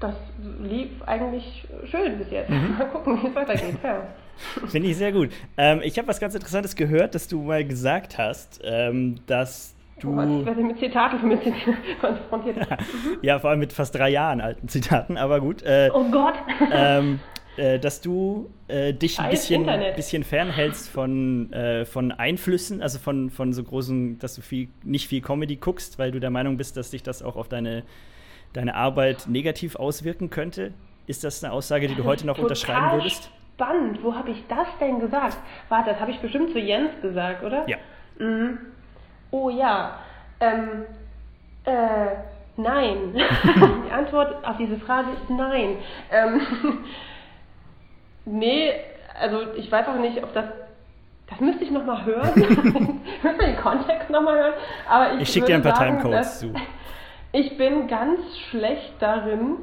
[0.00, 0.14] das
[0.62, 2.50] lief eigentlich schön bis jetzt.
[2.50, 2.76] Mhm.
[2.78, 3.76] Mal gucken, wie es weitergeht.
[3.82, 4.02] Ja.
[4.68, 5.30] Finde ich sehr gut.
[5.56, 10.10] Ähm, ich habe was ganz Interessantes gehört, dass du mal gesagt hast, ähm, dass Du,
[10.10, 11.40] oh, ich werde mit Zitaten mit
[12.00, 12.58] konfrontiert.
[13.22, 15.62] Ja, vor allem mit fast drei Jahren alten Zitaten, aber gut.
[15.62, 16.34] Äh, oh Gott!
[16.70, 17.18] Ähm,
[17.56, 19.64] äh, dass du äh, dich ein bisschen,
[19.96, 25.08] bisschen fernhältst von, äh, von Einflüssen, also von, von so großen, dass du viel, nicht
[25.08, 27.82] viel Comedy guckst, weil du der Meinung bist, dass dich das auch auf deine,
[28.52, 30.74] deine Arbeit negativ auswirken könnte.
[31.06, 33.30] Ist das eine Aussage, die du heute noch unterschreiben würdest?
[33.54, 35.38] Spannend, wo habe ich das denn gesagt?
[35.70, 37.66] Warte, das habe ich bestimmt zu Jens gesagt, oder?
[37.66, 37.78] Ja.
[38.18, 38.58] Mhm.
[39.30, 39.98] Oh ja.
[40.40, 40.84] Ähm,
[41.64, 42.16] äh,
[42.56, 43.14] nein.
[43.86, 45.76] Die Antwort auf diese Frage ist nein.
[46.10, 46.40] Ähm,
[48.24, 48.72] nee,
[49.18, 50.46] also ich weiß auch nicht, ob das.
[51.28, 52.30] Das müsste ich nochmal hören.
[53.22, 54.54] müsste den Kontext nochmal hören.
[54.88, 56.54] Aber ich, ich schicke dir ein paar Timecodes zu.
[57.32, 59.56] Ich bin ganz schlecht darin,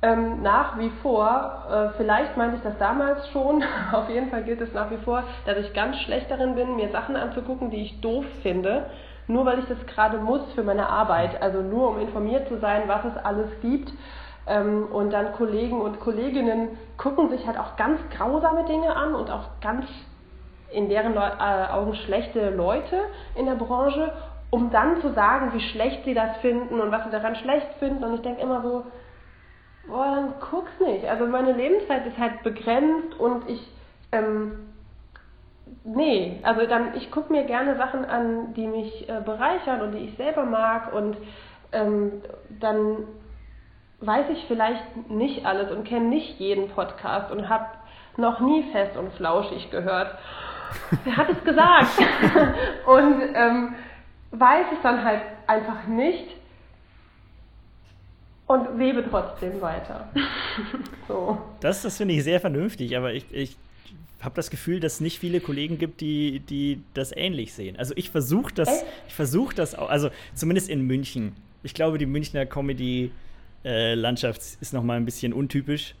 [0.00, 4.60] ähm, nach wie vor, äh, vielleicht meinte ich das damals schon, auf jeden Fall gilt
[4.60, 8.00] es nach wie vor, dass ich ganz schlecht darin bin, mir Sachen anzugucken, die ich
[8.00, 8.86] doof finde
[9.28, 12.82] nur weil ich das gerade muss für meine Arbeit, also nur um informiert zu sein,
[12.86, 13.92] was es alles gibt.
[14.46, 19.30] Ähm, und dann Kollegen und Kolleginnen gucken sich halt auch ganz grausame Dinge an und
[19.30, 19.86] auch ganz
[20.70, 23.00] in deren Leu äh, Augen schlechte Leute
[23.34, 24.12] in der Branche,
[24.50, 28.02] um dann zu sagen, wie schlecht sie das finden und was sie daran schlecht finden.
[28.04, 28.84] Und ich denke immer so,
[29.86, 31.06] boah, dann guck's nicht.
[31.06, 33.60] Also meine Lebenszeit ist halt begrenzt und ich
[34.12, 34.67] ähm,
[35.84, 40.04] nee, also dann, ich gucke mir gerne Sachen an, die mich äh, bereichern und die
[40.06, 41.16] ich selber mag und
[41.72, 42.22] ähm,
[42.60, 43.04] dann
[44.00, 47.66] weiß ich vielleicht nicht alles und kenne nicht jeden Podcast und habe
[48.16, 50.16] noch nie fest und flauschig gehört.
[51.04, 51.98] Wer hat es gesagt?
[52.86, 53.74] und ähm,
[54.30, 56.28] weiß es dann halt einfach nicht
[58.46, 60.08] und lebe trotzdem weiter.
[61.08, 61.38] so.
[61.60, 63.56] Das, das finde ich sehr vernünftig, aber ich, ich
[64.20, 67.76] habe das Gefühl, dass es nicht viele Kollegen gibt, die, die das ähnlich sehen.
[67.76, 71.32] Also ich versuche das, ich versuche das auch, also zumindest in München.
[71.62, 75.94] Ich glaube, die Münchner Comedy-Landschaft äh, ist noch mal ein bisschen untypisch.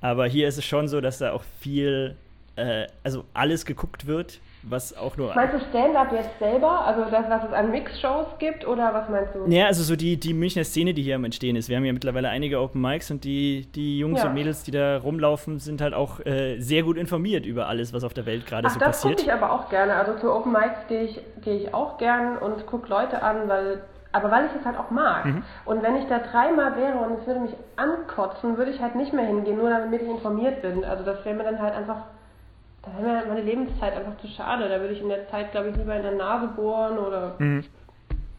[0.00, 2.16] Aber hier ist es schon so, dass da auch viel
[2.56, 5.34] äh, also alles geguckt wird, was auch nur.
[5.34, 6.84] Meinst du Stand-up jetzt selber?
[6.86, 9.46] Also das, was es an Mix-Shows gibt oder was meinst du?
[9.46, 11.68] Ja, also so die, die Münchner Szene, die hier am Entstehen ist.
[11.68, 14.28] Wir haben ja mittlerweile einige Open Mics und die, die Jungs ja.
[14.28, 18.04] und Mädels, die da rumlaufen, sind halt auch äh, sehr gut informiert über alles, was
[18.04, 19.14] auf der Welt gerade so das passiert.
[19.14, 19.94] Das gucke ich aber auch gerne.
[19.94, 23.82] Also zu Open Mics gehe ich, geh ich auch gern und gucke Leute an, weil
[24.12, 25.24] aber weil ich es halt auch mag.
[25.24, 25.42] Mhm.
[25.64, 29.12] Und wenn ich da dreimal wäre und es würde mich ankotzen, würde ich halt nicht
[29.12, 30.84] mehr hingehen, nur damit ich informiert bin.
[30.84, 32.04] Also das wäre mir dann halt einfach
[32.82, 34.68] da wäre mir meine Lebenszeit einfach zu schade.
[34.68, 37.62] Da würde ich in der Zeit, glaube ich, lieber in der Nase bohren oder mhm.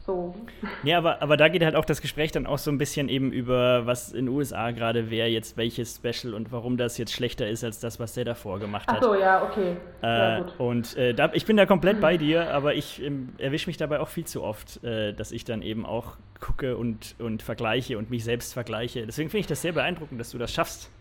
[0.06, 0.36] so.
[0.84, 3.32] Ja, aber, aber da geht halt auch das Gespräch dann auch so ein bisschen eben
[3.32, 7.48] über, was in den USA gerade wäre, jetzt welches Special und warum das jetzt schlechter
[7.48, 8.98] ist als das, was der davor gemacht hat.
[9.00, 9.78] Ach so, ja, okay.
[10.02, 13.68] Äh, ja, und äh, da, ich bin da komplett bei dir, aber ich ähm, erwische
[13.68, 17.42] mich dabei auch viel zu oft, äh, dass ich dann eben auch gucke und, und
[17.42, 19.06] vergleiche und mich selbst vergleiche.
[19.06, 20.92] Deswegen finde ich das sehr beeindruckend, dass du das schaffst.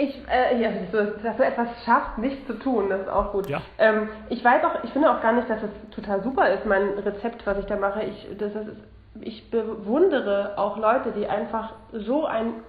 [0.00, 3.48] Ich, äh, ja, dass du etwas schaffst, nicht zu tun, das ist auch gut.
[3.48, 3.60] Ja.
[3.78, 6.90] Ähm, ich weiß auch, ich finde auch gar nicht, dass es total super ist, mein
[7.00, 8.04] Rezept, was ich da mache.
[8.04, 8.76] Ich, das ist,
[9.20, 12.62] ich bewundere auch Leute, die einfach so einen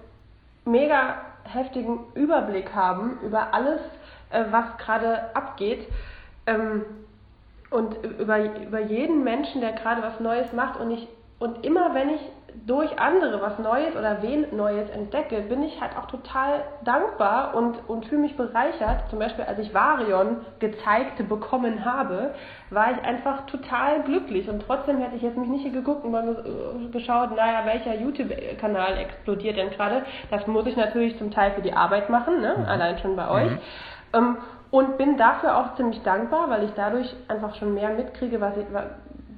[0.64, 3.80] mega heftigen Überblick haben über alles,
[4.30, 5.86] äh, was gerade abgeht.
[6.48, 6.84] Ähm,
[7.70, 10.80] und über, über jeden Menschen, der gerade was Neues macht.
[10.80, 11.06] Und, ich,
[11.40, 12.20] und immer wenn ich
[12.66, 17.88] durch andere was Neues oder wen Neues entdecke, bin ich halt auch total dankbar und,
[17.88, 19.08] und fühle mich bereichert.
[19.08, 22.34] Zum Beispiel, als ich Varion gezeigt bekommen habe,
[22.68, 26.28] war ich einfach total glücklich und trotzdem hätte ich jetzt mich nicht geguckt und mal
[26.28, 30.04] äh, geschaut, naja, welcher YouTube-Kanal explodiert denn gerade.
[30.30, 32.56] Das muss ich natürlich zum Teil für die Arbeit machen, ne?
[32.58, 32.64] Mhm.
[32.66, 33.50] allein schon bei euch.
[33.50, 33.58] Mhm.
[34.12, 34.36] Ähm,
[34.70, 38.66] und bin dafür auch ziemlich dankbar, weil ich dadurch einfach schon mehr mitkriege, was ich,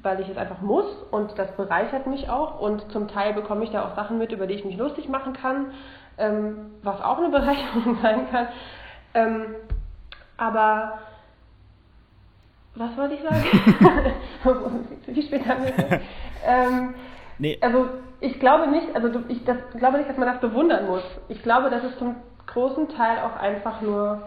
[0.03, 3.71] weil ich es einfach muss und das bereichert mich auch und zum Teil bekomme ich
[3.71, 5.73] da auch Sachen mit, über die ich mich lustig machen kann,
[6.19, 8.49] ähm, was auch eine Bereicherung sein kann.
[9.15, 9.55] Ähm,
[10.37, 10.99] aber
[12.75, 13.45] was wollte ich sagen?
[15.07, 16.01] Wie spät haben wir
[16.45, 16.95] ähm,
[17.39, 17.59] nee.
[17.61, 17.89] Also
[18.21, 21.03] ich glaube nicht, also ich das, glaube nicht, dass man das bewundern muss.
[21.29, 24.23] Ich glaube, dass es zum großen Teil auch einfach nur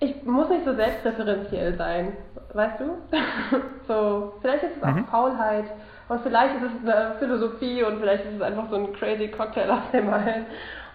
[0.00, 2.12] ich muss nicht so selbstreferenziell sein,
[2.54, 2.84] weißt du?
[3.86, 5.04] so, vielleicht ist es auch mhm.
[5.06, 5.66] Faulheit
[6.08, 9.70] und vielleicht ist es eine Philosophie und vielleicht ist es einfach so ein crazy Cocktail
[9.70, 10.46] aus dem Allen.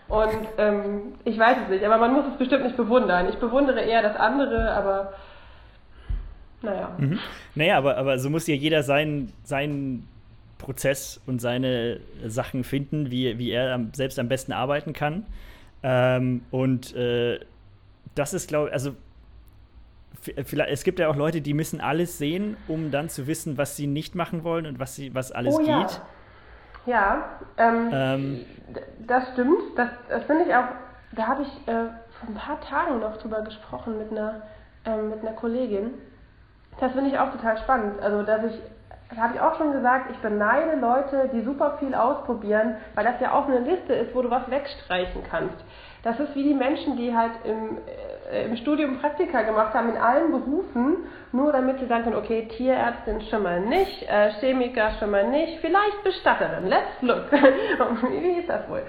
[0.08, 3.30] Und ähm, ich weiß es nicht, aber man muss es bestimmt nicht bewundern.
[3.30, 5.14] Ich bewundere eher das andere, aber
[6.62, 6.92] naja.
[6.98, 7.20] Mhm.
[7.56, 10.08] Naja, aber, aber so muss ja jeder seinen, seinen
[10.58, 15.26] Prozess und seine Sachen finden, wie, wie er selbst am besten arbeiten kann.
[15.84, 17.40] Ähm, und äh,
[18.16, 18.96] das ist, glaube ich, also
[20.22, 23.76] vielleicht, es gibt ja auch Leute, die müssen alles sehen, um dann zu wissen, was
[23.76, 26.02] sie nicht machen wollen und was, sie, was alles oh, geht.
[26.86, 28.46] Ja, ja ähm, ähm,
[29.06, 29.78] das stimmt.
[29.78, 30.68] Das, das finde ich auch,
[31.12, 34.42] da habe ich äh, vor ein paar Tagen noch drüber gesprochen mit einer,
[34.86, 35.92] ähm, mit einer Kollegin.
[36.80, 38.02] Das finde ich auch total spannend.
[38.02, 38.60] Also, dass ich
[39.18, 43.34] habe ich auch schon gesagt, ich beneide Leute, die super viel ausprobieren, weil das ja
[43.34, 45.64] auch eine Liste ist, wo du was wegstreichen kannst.
[46.06, 47.80] Das ist wie die Menschen, die halt im,
[48.32, 50.98] äh, im Studium Praktika gemacht haben in allen Berufen,
[51.32, 55.60] nur damit sie sagen können, okay, Tierärztin schon mal nicht, äh, Chemiker schon mal nicht,
[55.62, 57.32] vielleicht Bestatterin, let's look.
[57.32, 58.84] wie ist das wohl?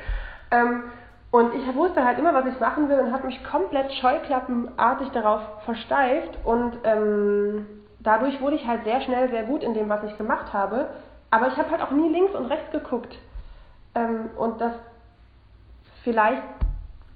[0.51, 0.85] Ähm,
[1.31, 5.41] und ich wusste halt immer, was ich machen will und habe mich komplett scheuklappenartig darauf
[5.65, 7.67] versteift und ähm,
[8.01, 10.89] dadurch wurde ich halt sehr schnell sehr gut in dem, was ich gemacht habe.
[11.31, 13.17] Aber ich habe halt auch nie links und rechts geguckt.
[13.95, 14.73] Ähm, und das
[16.05, 16.43] vielleicht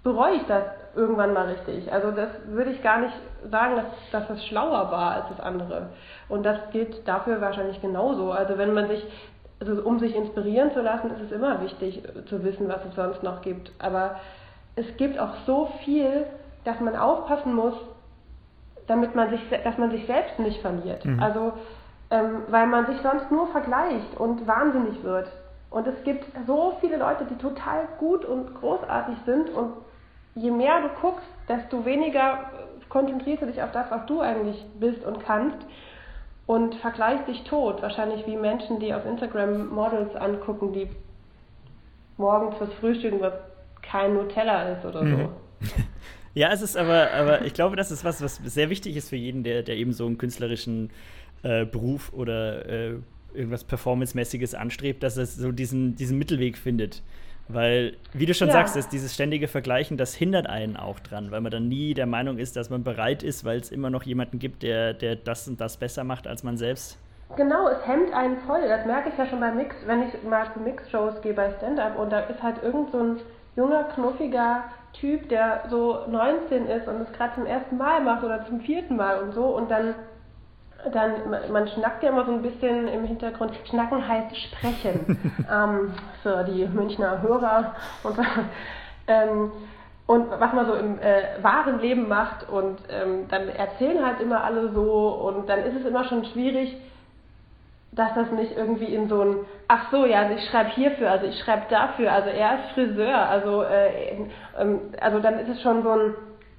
[0.03, 1.93] bereue ich das irgendwann mal richtig.
[1.93, 3.15] Also das würde ich gar nicht
[3.51, 5.91] sagen, dass, dass das schlauer war als das andere.
[6.29, 8.33] Und das gilt dafür wahrscheinlich genauso.
[8.33, 9.05] Also wenn man sich,
[9.61, 13.23] also um sich inspirieren zu lassen, ist es immer wichtig zu wissen, was es sonst
[13.23, 13.73] noch gibt.
[13.79, 14.17] Aber
[14.77, 16.25] es gibt auch so viel,
[16.65, 17.75] dass man aufpassen muss,
[18.87, 21.05] damit man sich, dass man sich selbst nicht verliert.
[21.05, 21.23] Mhm.
[21.23, 21.53] Also
[22.11, 25.31] ähm, weil man sich sonst nur vergleicht und wahnsinnig wird.
[25.71, 29.75] Und es gibt so viele Leute, die total gut und großartig sind und
[30.35, 32.51] je mehr du guckst, desto weniger
[32.89, 35.59] konzentrierst du dich auf das, was du eigentlich bist und kannst
[36.47, 37.81] und vergleichst dich tot.
[37.83, 40.89] Wahrscheinlich wie Menschen, die auf Instagram Models angucken, die
[42.17, 43.35] morgens fürs Frühstücken was
[43.83, 45.17] kein Nutella ist oder so.
[45.17, 45.29] Mhm.
[46.33, 49.17] Ja, es ist aber, aber ich glaube, das ist was, was sehr wichtig ist für
[49.17, 50.91] jeden, der, der eben so einen künstlerischen
[51.43, 52.95] äh, Beruf oder äh,
[53.35, 57.03] irgendwas Performance-mäßiges anstrebt, dass er so diesen, diesen Mittelweg findet.
[57.53, 58.55] Weil, wie du schon ja.
[58.55, 62.07] sagst, ist dieses ständige Vergleichen, das hindert einen auch dran, weil man dann nie der
[62.07, 65.49] Meinung ist, dass man bereit ist, weil es immer noch jemanden gibt, der, der das
[65.49, 66.99] und das besser macht als man selbst.
[67.37, 68.69] Genau, es hemmt einen voll.
[68.69, 71.99] Das merke ich ja schon bei Mix, wenn ich mal zu Mix-Shows gehe bei Stand-Up
[71.99, 73.21] und da ist halt irgend so ein
[73.57, 78.45] junger, knuffiger Typ, der so 19 ist und es gerade zum ersten Mal macht oder
[78.47, 79.95] zum vierten Mal und so und dann
[80.93, 83.53] dann, man schnackt ja immer so ein bisschen im Hintergrund.
[83.69, 85.19] Schnacken heißt sprechen.
[85.51, 87.75] Ähm, für die Münchner Hörer.
[88.05, 88.19] Und,
[89.09, 89.53] ähm,
[90.07, 92.49] und was man so im äh, wahren Leben macht.
[92.49, 95.09] Und ähm, dann erzählen halt immer alle so.
[95.09, 96.77] Und dann ist es immer schon schwierig,
[97.93, 101.27] dass das nicht irgendwie in so ein, ach so, ja, also ich schreibe hierfür, also
[101.27, 105.83] ich schreibe dafür, also er ist Friseur, also, äh, ähm, also dann ist es schon
[105.83, 106.15] so ein,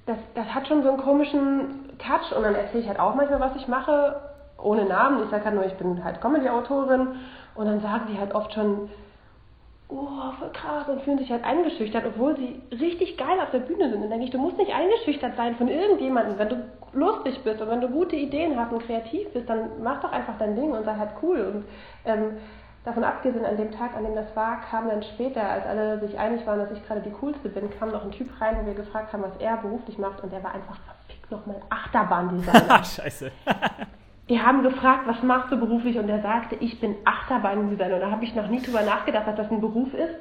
[0.06, 3.40] das, das hat schon so einen komischen Touch und dann erzähle ich halt auch manchmal,
[3.40, 4.20] was ich mache,
[4.58, 5.22] ohne Namen.
[5.24, 7.08] Ich sage halt nur, ich bin halt Comedy-Autorin
[7.54, 8.88] und dann sagen die halt oft schon,
[9.88, 13.90] oh, voll krass und fühlen sich halt eingeschüchtert, obwohl sie richtig geil auf der Bühne
[13.90, 14.02] sind.
[14.02, 16.38] Dann denke ich, du musst nicht eingeschüchtert sein von irgendjemandem.
[16.38, 20.00] Wenn du lustig bist und wenn du gute Ideen hast und kreativ bist, dann mach
[20.00, 21.52] doch einfach dein Ding und sei halt cool.
[21.54, 21.64] Und
[22.04, 22.36] ähm,
[22.84, 26.18] davon abgesehen, an dem Tag, an dem das war, kam dann später, als alle sich
[26.18, 28.74] einig waren, dass ich gerade die coolste bin, kam noch ein Typ rein, wo wir
[28.74, 32.84] gefragt haben, was er beruflich macht und der war einfach verfickt nochmal Achterbahndesigner.
[32.84, 33.30] Scheiße.
[34.28, 35.98] die haben gefragt, was machst du beruflich?
[35.98, 37.94] Und er sagte, ich bin Achterbahndesigner.
[37.94, 40.14] Und da habe ich noch nie drüber nachgedacht, dass das ein Beruf ist.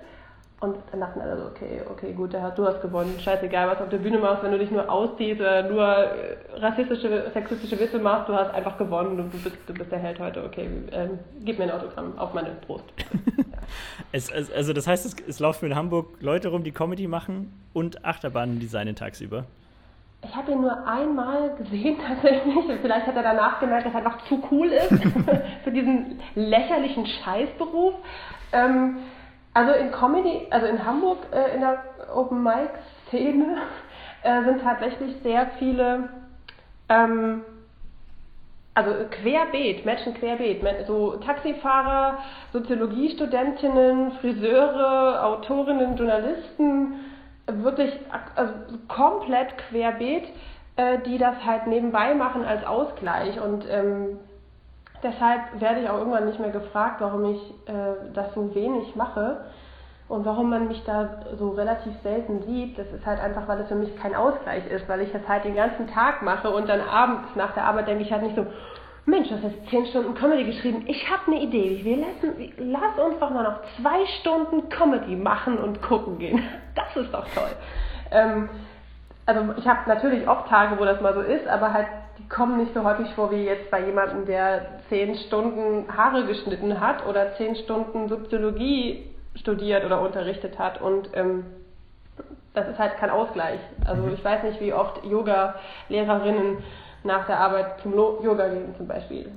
[0.62, 3.19] Und dann dachten alle so, okay, okay, gut, du hast gewonnen.
[3.19, 6.38] Scheißegal, was du auf der Bühne machst, wenn du dich nur ausziehst oder nur äh,
[6.54, 10.19] rassistische, sexistische Witze machst, du hast einfach gewonnen und du bist, du bist der Held
[10.19, 10.43] heute.
[10.43, 12.84] Okay, ähm, gib mir ein Autogramm auf meine Brust.
[13.00, 13.06] ja.
[14.12, 17.52] es, es, also das heißt, es, es laufen in Hamburg Leute rum, die Comedy machen
[17.74, 19.45] und Achterbahnen designen tagsüber.
[20.24, 22.54] Ich habe ihn nur einmal gesehen tatsächlich.
[22.84, 24.89] Vielleicht hat er danach gemerkt, dass er einfach zu cool ist
[25.63, 27.95] für diesen lächerlichen Scheißberuf.
[28.54, 28.97] Ähm,
[29.54, 31.84] also in Comedy, also in Hamburg äh, in der
[32.14, 32.70] Open Mic
[33.08, 33.58] Szene
[34.24, 36.10] äh, sind tatsächlich sehr viele,
[36.90, 37.44] ähm,
[38.74, 42.20] also querbeet, Menschen querbeet, so Taxifahrer,
[42.54, 46.96] Soziologiestudentinnen, Friseure, Autorinnen, Journalisten,
[47.48, 47.92] wirklich
[48.36, 48.54] also
[48.88, 50.24] komplett querbeet,
[50.78, 53.42] äh, die das halt nebenbei machen als Ausgleich.
[53.42, 54.20] Und ähm,
[55.04, 59.46] deshalb werde ich auch irgendwann nicht mehr gefragt, warum ich äh, das so wenig mache
[60.08, 62.78] und warum man mich da so relativ selten sieht.
[62.78, 65.46] Das ist halt einfach, weil es für mich kein Ausgleich ist, weil ich das halt
[65.46, 68.46] den ganzen Tag mache und dann abends nach der Arbeit denke ich halt nicht so,
[69.06, 70.84] Mensch, du hast jetzt zehn Stunden Comedy geschrieben.
[70.88, 71.80] Ich habe eine Idee.
[71.84, 76.44] Wir lassen, lass uns doch mal noch zwei Stunden Comedy machen und gucken gehen.
[76.76, 77.50] Das ist doch toll.
[78.12, 78.50] Ähm,
[79.26, 81.88] also ich habe natürlich oft Tage, wo das mal so ist, aber halt
[82.18, 86.82] die kommen nicht so häufig vor wie jetzt bei jemandem, der zehn Stunden Haare geschnitten
[86.82, 91.45] hat oder zehn Stunden Soziologie studiert oder unterrichtet hat und ähm,
[92.54, 93.62] das ist halt kein Ausgleich.
[93.86, 94.13] Also mhm.
[94.13, 96.58] ich weiß nicht, wie oft Yoga-Lehrerinnen
[97.06, 99.32] nach der Arbeit zum Yoga gehen zum Beispiel.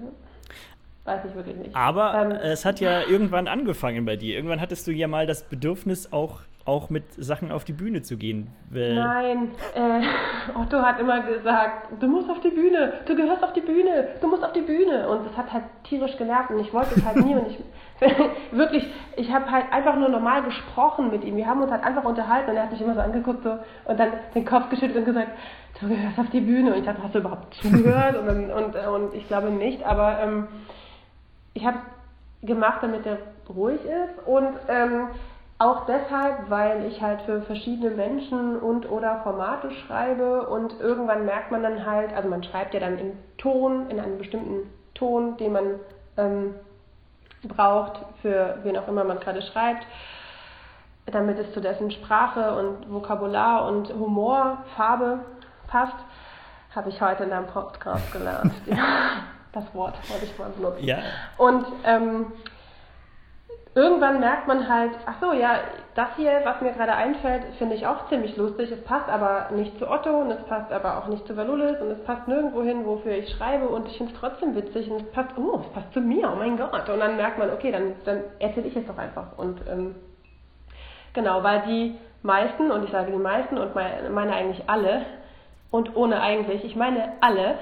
[1.04, 1.76] Weiß ich wirklich nicht.
[1.76, 4.34] Aber ähm, es hat ja irgendwann angefangen bei dir.
[4.34, 8.16] Irgendwann hattest du ja mal das Bedürfnis, auch, auch mit Sachen auf die Bühne zu
[8.16, 8.48] gehen.
[8.70, 10.00] Nein, äh,
[10.58, 14.28] Otto hat immer gesagt, du musst auf die Bühne, du gehörst auf die Bühne, du
[14.28, 15.08] musst auf die Bühne.
[15.08, 17.58] Und das hat halt tierisch genervt und ich wollte es halt nie und ich
[18.50, 21.36] wirklich, ich habe halt einfach nur normal gesprochen mit ihm.
[21.36, 24.00] Wir haben uns halt einfach unterhalten und er hat mich immer so angeguckt so, und
[24.00, 25.28] dann den Kopf geschüttelt und gesagt,
[25.80, 26.72] du gehörst auf die Bühne.
[26.72, 28.16] Und ich dachte, hast du überhaupt zugehört?
[28.16, 30.48] und, und, und ich glaube nicht, aber ähm,
[31.52, 31.78] ich habe
[32.42, 35.08] gemacht, damit er ruhig ist und ähm,
[35.58, 41.50] auch deshalb, weil ich halt für verschiedene Menschen und oder Formate schreibe und irgendwann merkt
[41.50, 45.52] man dann halt, also man schreibt ja dann im Ton, in einem bestimmten Ton, den
[45.52, 45.80] man
[46.16, 46.54] ähm,
[47.44, 49.86] braucht, für wen auch immer man gerade schreibt,
[51.06, 55.20] damit es zu dessen Sprache und Vokabular und Humor, Farbe
[55.68, 55.96] passt,
[56.74, 58.52] habe ich heute in deinem Podcast gelernt.
[59.52, 60.84] das Wort wollte ich mal benutzen.
[60.84, 60.98] Ja.
[61.36, 62.32] Und ähm,
[63.74, 65.58] irgendwann merkt man halt, ach so, ja,
[65.94, 68.70] das hier, was mir gerade einfällt, finde ich auch ziemlich lustig.
[68.70, 71.90] Es passt aber nicht zu Otto und es passt aber auch nicht zu Valulis und
[71.90, 75.10] es passt nirgendwo hin, wofür ich schreibe und ich finde es trotzdem witzig und es
[75.10, 76.88] passt, oh, es passt zu mir, oh mein Gott.
[76.88, 79.36] Und dann merkt man, okay, dann, dann erzähle ich es doch einfach.
[79.36, 79.96] Und ähm,
[81.12, 85.02] genau, weil die meisten, und ich sage die meisten und meine, eigentlich alle,
[85.70, 87.56] und ohne eigentlich, ich meine alle,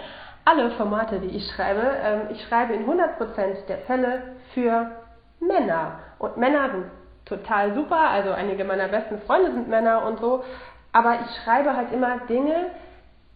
[0.44, 4.22] alle Formate, die ich schreibe, ähm, ich schreibe in 100% der Fälle
[4.52, 5.01] für
[5.46, 5.98] Männer.
[6.18, 6.84] Und Männer sind
[7.24, 10.44] total super, also einige meiner besten Freunde sind Männer und so,
[10.92, 12.70] aber ich schreibe halt immer Dinge,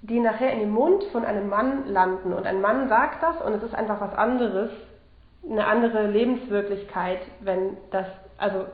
[0.03, 2.33] die nachher in den Mund von einem Mann landen.
[2.33, 4.71] Und ein Mann sagt das und es ist einfach was anderes,
[5.49, 8.07] eine andere Lebenswirklichkeit, wenn das,
[8.39, 8.67] also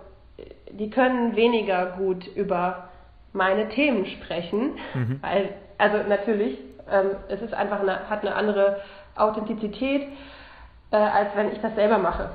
[0.70, 2.88] die können weniger gut über
[3.32, 5.18] meine Themen sprechen, mhm.
[5.22, 6.58] weil, also natürlich,
[6.90, 8.80] ähm, es ist einfach eine, hat eine andere
[9.16, 10.08] Authentizität,
[10.90, 12.30] äh, als wenn ich das selber mache.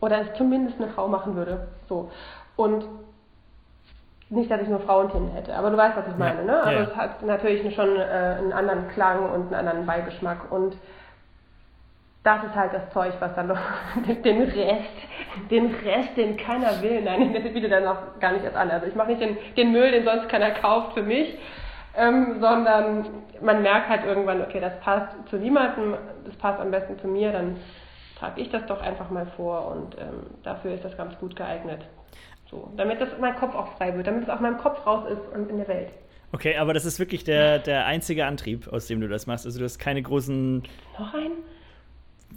[0.00, 1.68] Oder es zumindest eine Frau machen würde.
[1.88, 2.10] So.
[2.56, 2.84] Und
[4.30, 6.62] nicht, dass ich nur Frauenthemen hätte, aber du weißt, was ich meine, ne?
[6.62, 8.02] Also Ja, es hat natürlich schon äh,
[8.38, 10.76] einen anderen Klang und einen anderen Beigeschmack und
[12.22, 13.58] das ist halt das Zeug, was dann noch
[14.24, 14.90] den Rest,
[15.50, 17.02] den Rest, den keiner will.
[17.02, 18.70] Nein, das bietet dann auch gar nicht erst an.
[18.70, 21.38] Also ich mache nicht den, den Müll, den sonst keiner kauft für mich,
[21.96, 23.06] ähm, sondern
[23.40, 27.32] man merkt halt irgendwann, okay, das passt zu niemandem, das passt am besten zu mir,
[27.32, 27.56] dann
[28.20, 31.80] trage ich das doch einfach mal vor und ähm, dafür ist das ganz gut geeignet.
[32.50, 35.34] So, damit das mein Kopf auch frei wird, damit es aus meinem Kopf raus ist
[35.34, 35.88] und in der Welt.
[36.32, 39.46] Okay, aber das ist wirklich der, der einzige Antrieb, aus dem du das machst.
[39.46, 40.62] Also du hast keine großen.
[40.98, 41.32] Noch ein?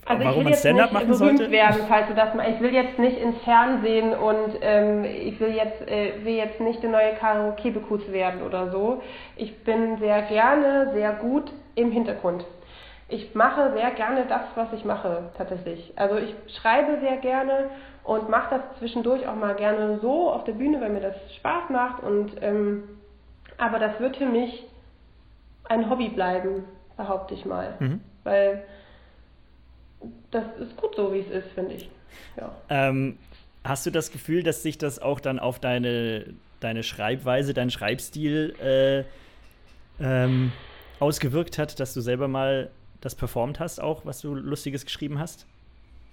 [0.06, 1.52] Warum ich will man Stand-up machen sollte?
[1.52, 2.52] werden, falls du das mal.
[2.52, 6.82] Ich will jetzt nicht ins Fernsehen und ähm, ich will jetzt, äh, will jetzt nicht
[6.82, 9.02] der neue Karaoke Bekus werden oder so.
[9.36, 12.46] Ich bin sehr gerne, sehr gut im Hintergrund.
[13.14, 15.94] Ich mache sehr gerne das, was ich mache, tatsächlich.
[15.96, 17.70] Also ich schreibe sehr gerne
[18.04, 21.70] und mache das zwischendurch auch mal gerne so auf der Bühne, weil mir das Spaß
[21.70, 22.02] macht.
[22.02, 22.86] Und ähm,
[23.60, 24.66] aber das wird für mich
[25.66, 26.64] ein Hobby bleiben,
[26.98, 27.76] behaupte ich mal.
[27.80, 28.02] Mhm.
[28.24, 28.64] Weil
[30.32, 31.92] das ist gut so, wie es ist, finde ich.
[32.36, 32.52] Ja.
[32.70, 33.20] Ähm,
[33.64, 38.56] hast du das Gefühl, dass sich das auch dann auf deine, deine Schreibweise, deinen Schreibstil
[38.60, 39.04] äh,
[40.04, 40.52] ähm,
[41.00, 42.72] ausgewirkt hat, dass du selber mal
[43.04, 45.46] das performt hast, auch was du Lustiges geschrieben hast?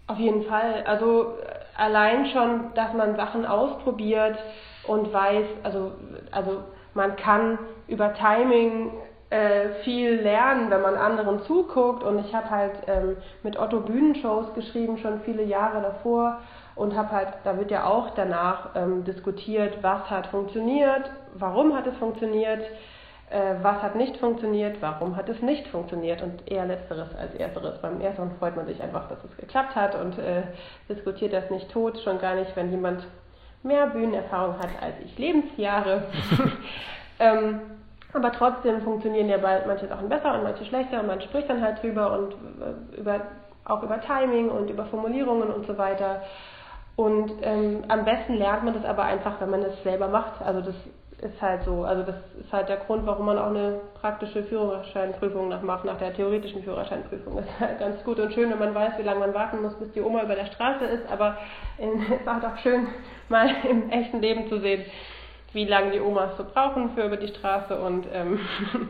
[0.07, 0.83] Auf jeden Fall.
[0.87, 4.39] Also äh, allein schon, dass man Sachen ausprobiert
[4.87, 5.93] und weiß, also,
[6.33, 6.65] also
[6.95, 8.91] man kann über Timing
[9.31, 12.03] äh, viel lernen, wenn man anderen zuguckt.
[12.03, 16.41] Und ich habe halt ähm, mit Otto Bühnenshows geschrieben, schon viele Jahre davor.
[16.75, 21.87] Und habe halt, da wird ja auch danach ähm, diskutiert, was hat funktioniert, warum hat
[21.87, 22.65] es funktioniert,
[23.63, 27.81] was hat nicht funktioniert, warum hat es nicht funktioniert und eher letzteres als ersteres.
[27.81, 30.43] Beim ersteren freut man sich einfach, dass es geklappt hat und äh,
[30.89, 33.07] diskutiert das nicht tot, schon gar nicht, wenn jemand
[33.63, 36.05] mehr Bühnenerfahrung hat als ich Lebensjahre.
[37.21, 37.61] ähm,
[38.13, 41.63] aber trotzdem funktionieren ja bald manche Sachen besser und manche schlechter und man spricht dann
[41.63, 43.21] halt drüber und äh, über,
[43.65, 46.23] auch über Timing und über Formulierungen und so weiter.
[46.97, 50.43] Und ähm, am besten lernt man das aber einfach, wenn man es selber macht.
[50.43, 50.75] Also das
[51.23, 51.85] ist halt so.
[51.85, 55.99] Also das ist halt der Grund, warum man auch eine praktische Führerscheinprüfung noch macht, nach
[55.99, 57.37] der theoretischen Führerscheinprüfung.
[57.37, 59.75] Das ist halt ganz gut und schön, wenn man weiß, wie lange man warten muss,
[59.75, 61.11] bis die Oma über der Straße ist.
[61.11, 61.37] Aber
[61.79, 62.89] es ist halt auch schön,
[63.29, 64.85] mal im echten Leben zu sehen,
[65.53, 68.41] wie lange die Omas so brauchen für über die Straße und ähm,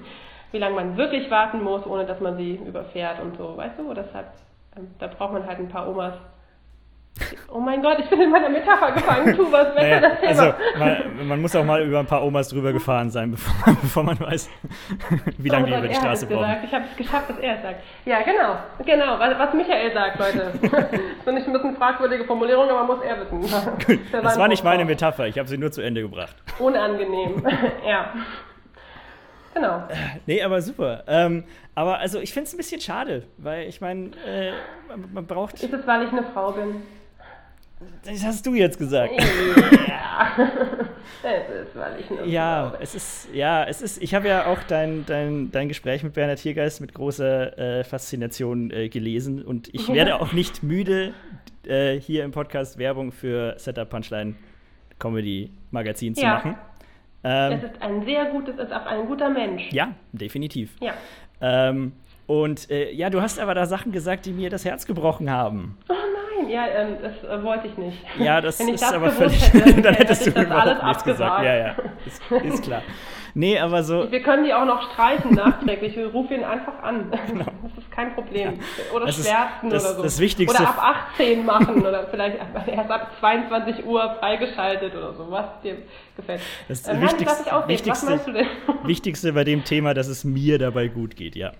[0.53, 3.93] wie lange man wirklich warten muss, ohne dass man sie überfährt und so, weißt du?
[3.95, 4.26] Deshalb,
[4.76, 6.14] ähm, da braucht man halt ein paar Omas.
[7.53, 9.37] Oh mein Gott, ich bin in meiner Metapher gefangen.
[9.37, 10.29] Tu was, besser Naja, das Thema.
[10.31, 13.77] also man, man muss auch mal über ein paar Omas drüber gefahren sein, bevor man,
[13.83, 14.49] bevor man weiß,
[15.39, 16.57] wie lange die Oh über die Gott, er hat Straße brauchen.
[16.65, 17.83] Ich habe es geschafft, dass er es sagt.
[18.07, 18.57] Ja, genau.
[18.87, 20.53] Genau, was, was Michael sagt, Leute.
[20.63, 23.99] das sind nicht ein bisschen fragwürdige Formulierungen, aber muss er wissen.
[24.11, 24.85] Für Das war nicht meine.
[24.85, 26.35] Metapher, ich habe sie nur zu Ende gebracht.
[26.59, 27.45] Unangenehm.
[27.87, 28.13] ja.
[29.53, 29.83] Genau.
[30.27, 31.05] Nee, aber super.
[31.07, 31.45] Ähm,
[31.75, 34.53] aber also ich finde es ein bisschen schade, weil ich meine, äh,
[34.89, 35.55] man, man braucht.
[35.55, 36.83] Ist es, weil ich eine Frau bin?
[38.05, 39.12] Das hast du jetzt gesagt.
[39.89, 40.33] Ja.
[41.22, 44.62] es ist, weil ich eine Ja, es ist, ja, es ist, ich habe ja auch
[44.64, 49.89] dein, dein, dein Gespräch mit Bernhard Tiergeist mit großer äh, Faszination äh, gelesen und ich
[49.93, 51.12] werde auch nicht müde,
[51.66, 54.35] äh, hier im Podcast Werbung für Setup Punchline
[54.99, 56.35] Comedy Magazin zu Ja.
[56.35, 56.57] machen.
[57.24, 59.70] Ähm, Es ist ein sehr gutes, es ist auch ein guter Mensch.
[59.72, 60.72] ja, definitiv.
[60.81, 60.93] Ja.
[61.41, 61.93] Ähm,
[62.26, 65.76] und äh, ja, du hast aber da Sachen gesagt, die mir das Herz gebrochen haben.
[65.89, 65.95] Oh
[66.51, 67.98] ja, ähm, das äh, wollte ich nicht.
[68.18, 69.53] Ja, das ist das aber völlig.
[69.53, 71.44] hätte, dann hättest hätte du das alles überhaupt nichts gesagt.
[71.44, 71.74] Ja, ja,
[72.07, 72.82] ist, ist klar.
[73.32, 74.11] Nee, aber so.
[74.11, 75.94] Wir können die auch noch streichen nachträglich.
[75.96, 77.12] Wir rufen ihn einfach an.
[77.62, 78.59] Das ist kein Problem.
[78.92, 80.03] Oder Das schwärzen das- oder so.
[80.03, 85.30] das Wichtigste- Oder ab 18 machen oder vielleicht erst ab 22 Uhr freigeschaltet oder so,
[85.30, 85.76] was dir
[86.21, 86.41] gefällt.
[86.68, 87.51] Das Ähm, Wichtigste-.
[87.51, 88.21] Was Wichtigste-?
[88.85, 91.53] Wichtigste bei dem Thema, dass es mir dabei gut geht, ja.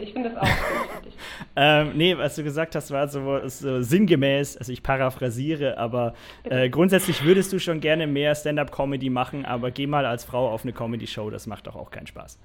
[0.00, 1.14] Ich finde das auch wichtig.
[1.56, 6.14] Ähm, nee, was du gesagt hast, war so, so sinngemäß, also ich paraphrasiere, aber
[6.44, 10.64] äh, grundsätzlich würdest du schon gerne mehr Stand-up-Comedy machen, aber geh mal als Frau auf
[10.64, 12.38] eine Comedy-Show, das macht doch auch keinen Spaß.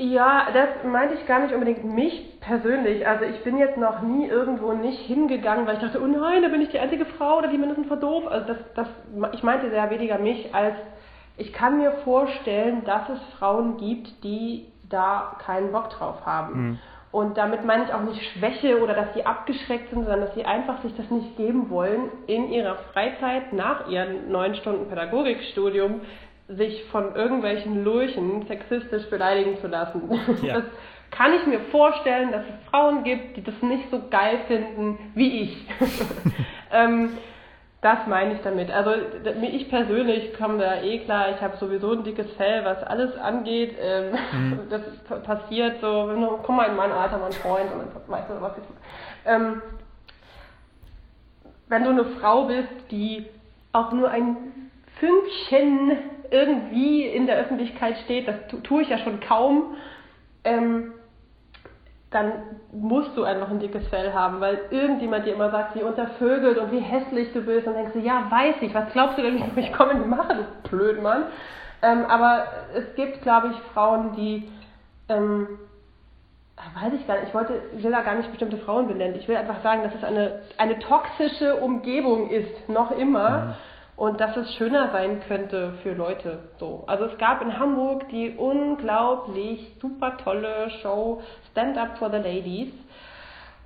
[0.00, 3.04] Ja, das meinte ich gar nicht unbedingt mich persönlich.
[3.06, 6.48] Also ich bin jetzt noch nie irgendwo nicht hingegangen, weil ich dachte, oh nein, da
[6.48, 8.28] bin ich die einzige Frau oder die mindestens war doof.
[8.28, 8.86] Also das, das,
[9.32, 10.76] ich meinte sehr weniger mich als
[11.38, 16.80] ich kann mir vorstellen, dass es Frauen gibt, die da keinen Bock drauf haben.
[17.10, 20.44] Und damit meine ich auch nicht Schwäche oder dass sie abgeschreckt sind, sondern dass sie
[20.44, 26.02] einfach sich das nicht geben wollen, in ihrer Freizeit nach ihren neun Stunden Pädagogikstudium
[26.48, 30.02] sich von irgendwelchen Lurchen sexistisch beleidigen zu lassen.
[30.42, 30.54] Ja.
[30.58, 30.64] Das
[31.10, 35.42] kann ich mir vorstellen, dass es Frauen gibt, die das nicht so geil finden wie
[35.42, 35.66] ich.
[36.72, 37.16] ähm,
[37.80, 38.72] Das meine ich damit.
[38.72, 38.90] Also
[39.40, 43.76] ich persönlich komme da eh klar, ich habe sowieso ein dickes Fell, was alles angeht.
[43.80, 44.60] Ähm, mhm.
[44.68, 44.82] Das
[45.22, 48.40] passiert so, wenn du, komm mal in mein Alter, mein Freund, und dann weißt du,
[48.40, 48.64] was ich
[49.26, 49.62] ähm,
[51.68, 53.26] Wenn du eine Frau bist, die
[53.72, 54.36] auch nur ein
[54.98, 55.98] Fünkchen
[56.30, 59.76] irgendwie in der Öffentlichkeit steht, das tue ich ja schon kaum,
[60.42, 60.94] ähm,
[62.10, 62.32] dann
[62.72, 66.72] musst du einfach ein dickes Fell haben, weil irgendjemand dir immer sagt, wie untervögelt und
[66.72, 69.60] wie hässlich du bist und denkst du, ja, weiß ich, was glaubst du denn, wie
[69.60, 71.24] ich Comedy mache, du blöd Mann.
[71.82, 72.44] Ähm, aber
[72.74, 74.50] es gibt, glaube ich, Frauen, die,
[75.10, 75.46] ähm,
[76.80, 79.36] weiß ich gar nicht, ich wollte, will da gar nicht bestimmte Frauen benennen, ich will
[79.36, 83.30] einfach sagen, dass es eine, eine toxische Umgebung ist, noch immer.
[83.30, 83.54] Mhm
[83.98, 86.38] und dass es schöner sein könnte für Leute.
[86.58, 86.84] So.
[86.86, 91.20] Also es gab in Hamburg die unglaublich super tolle Show
[91.50, 92.72] Stand Up for the Ladies.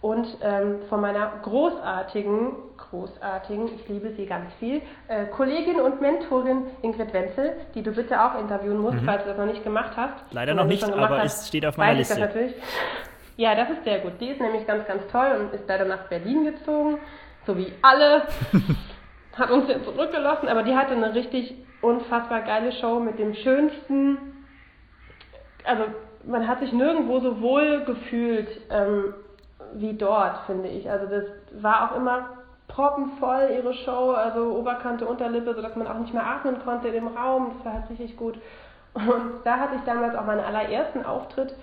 [0.01, 6.65] Und ähm, von meiner großartigen, großartigen, ich liebe sie ganz viel, äh, Kollegin und Mentorin
[6.81, 9.05] Ingrid Wenzel, die du bitte auch interviewen musst, mhm.
[9.05, 10.15] falls du das noch nicht gemacht hast.
[10.33, 12.19] Leider noch nicht, aber es steht auf meiner Liste.
[12.19, 12.55] Natürlich.
[13.37, 14.15] Ja, das ist sehr gut.
[14.19, 16.99] Die ist nämlich ganz, ganz toll und ist leider nach Berlin gezogen,
[17.47, 18.23] so wie alle.
[19.39, 24.19] hat uns jetzt zurückgelassen, aber die hatte eine richtig unfassbar geile Show mit dem schönsten,
[25.65, 25.85] also
[26.25, 29.15] man hat sich nirgendwo so wohl gefühlt ähm,
[29.75, 30.89] wie dort, finde ich.
[30.91, 31.25] Also das
[31.61, 32.29] war auch immer
[32.69, 37.09] proppenvoll, ihre Show, also Oberkante, Unterlippe, sodass man auch nicht mehr atmen konnte in dem
[37.09, 37.53] Raum.
[37.57, 38.39] Das war halt richtig gut.
[38.95, 41.55] Und da hatte ich damals auch meinen allerersten Auftritt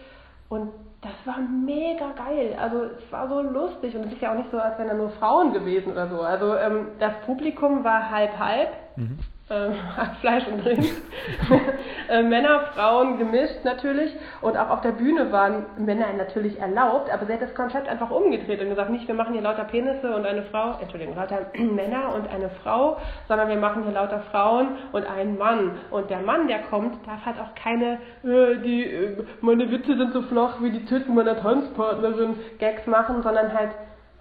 [0.49, 0.71] und
[1.01, 2.55] das war mega geil.
[2.59, 4.93] Also es war so lustig und es ist ja auch nicht so, als wären da
[4.93, 6.21] nur Frauen gewesen oder so.
[6.21, 8.69] Also ähm, das Publikum war halb halb.
[8.97, 9.19] Mhm
[9.49, 9.71] äh,
[10.21, 10.85] Fleisch und Rind.
[12.09, 14.15] äh, Männer, Frauen gemischt natürlich.
[14.41, 18.11] Und auch auf der Bühne waren Männer natürlich erlaubt, aber sie hat das Konzept einfach
[18.11, 22.13] umgedreht und gesagt, nicht wir machen hier lauter Penisse und eine Frau, Entschuldigung, lauter Männer
[22.15, 22.97] und eine Frau,
[23.27, 25.71] sondern wir machen hier lauter Frauen und einen Mann.
[25.91, 30.13] Und der Mann, der kommt, darf halt auch keine, äh, die, äh, meine Witze sind
[30.13, 33.71] so flach wie die Titten meiner Tanzpartnerin Gags machen, sondern halt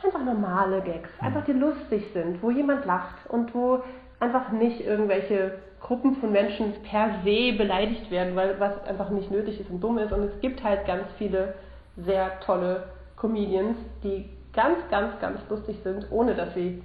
[0.03, 3.83] einfach normale Gags, einfach die lustig sind, wo jemand lacht und wo
[4.21, 9.61] einfach nicht irgendwelche Gruppen von Menschen per se beleidigt werden, weil was einfach nicht nötig
[9.61, 10.13] ist und dumm ist.
[10.13, 11.55] Und es gibt halt ganz viele
[11.97, 12.85] sehr tolle
[13.17, 16.83] Comedians, die ganz, ganz, ganz lustig sind, ohne dass sie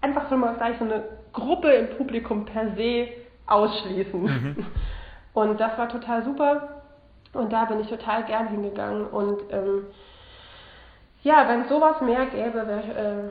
[0.00, 3.08] einfach schon mal gleich so eine Gruppe im Publikum per se
[3.46, 4.22] ausschließen.
[4.22, 4.66] Mhm.
[5.34, 6.82] Und das war total super.
[7.32, 9.06] Und da bin ich total gern hingegangen.
[9.06, 9.86] Und ähm,
[11.22, 13.30] ja, wenn es sowas mehr gäbe, wäre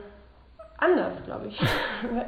[0.78, 1.60] anders, glaube ich.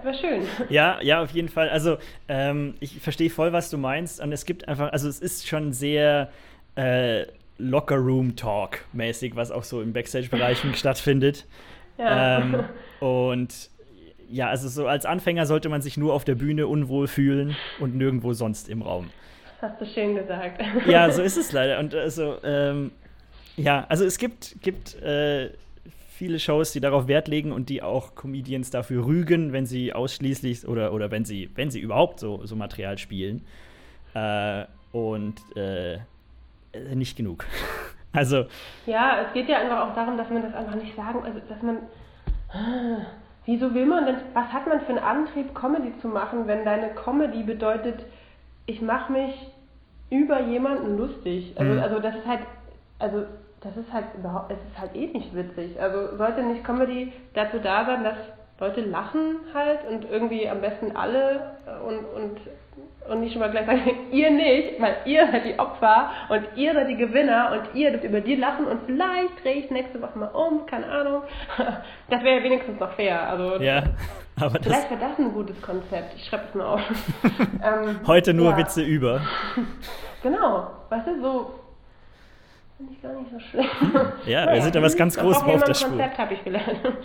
[0.03, 0.43] Wäre schön.
[0.69, 1.69] Ja, ja, auf jeden Fall.
[1.69, 1.99] Also
[2.29, 4.21] ähm, ich verstehe voll, was du meinst.
[4.21, 6.31] Und es gibt einfach, also es ist schon sehr
[6.77, 7.25] äh,
[7.59, 11.47] Locker Room Talk mäßig, was auch so im Backstage-Bereichen stattfindet.
[11.99, 12.39] Ja.
[12.39, 12.65] Ähm,
[13.01, 13.71] und
[14.31, 17.97] ja, also so als Anfänger sollte man sich nur auf der Bühne unwohl fühlen und
[17.97, 19.11] nirgendwo sonst im Raum.
[19.61, 20.63] Hast du schön gesagt.
[20.87, 21.79] Ja, so ist es leider.
[21.81, 22.93] Und also, ähm,
[23.57, 25.51] ja, also es gibt, gibt äh,
[26.21, 30.69] viele Shows, die darauf Wert legen und die auch Comedians dafür rügen, wenn sie ausschließlich
[30.69, 33.41] oder, oder wenn sie, wenn sie überhaupt so, so Material spielen.
[34.13, 35.97] Äh, und äh,
[36.95, 37.47] nicht genug.
[38.13, 38.45] also.
[38.85, 41.63] Ja, es geht ja einfach auch darum, dass man das einfach nicht sagen, also dass
[41.63, 41.79] man.
[43.47, 46.91] Wieso will man denn, was hat man für einen Antrieb, Comedy zu machen, wenn deine
[46.91, 48.05] Comedy bedeutet,
[48.67, 49.35] ich mache mich
[50.11, 51.55] über jemanden lustig?
[51.57, 51.81] Also, mhm.
[51.81, 52.41] also das ist halt,
[52.99, 53.25] also
[53.63, 55.81] das ist halt überhaupt, es ist halt eh nicht witzig.
[55.81, 58.17] Also sollte nicht Comedy dazu da sein, dass
[58.59, 61.57] Leute lachen halt und irgendwie am besten alle
[61.87, 62.41] und, und,
[63.11, 66.75] und nicht schon mal gleich sagen, ihr nicht, weil ihr seid die Opfer und ihr
[66.75, 70.19] seid die Gewinner und ihr dürft über die lachen und vielleicht drehe ich nächste Woche
[70.19, 71.23] mal um, keine Ahnung.
[72.09, 73.29] Das wäre ja wenigstens noch fair.
[73.29, 73.85] Also ja,
[74.41, 76.15] aber vielleicht wäre das ein gutes Konzept.
[76.17, 76.81] Ich schreibe es mal auf.
[77.63, 78.59] ähm, Heute nur ja.
[78.59, 79.21] Witze über.
[80.23, 81.60] Genau, weißt du, so
[82.81, 83.71] Finde ich gar nicht so schlecht.
[84.27, 85.91] ja, naja, wir sind da was ganz Großes auf der Spur.
[85.91, 86.81] Konzept habe ich gelernt.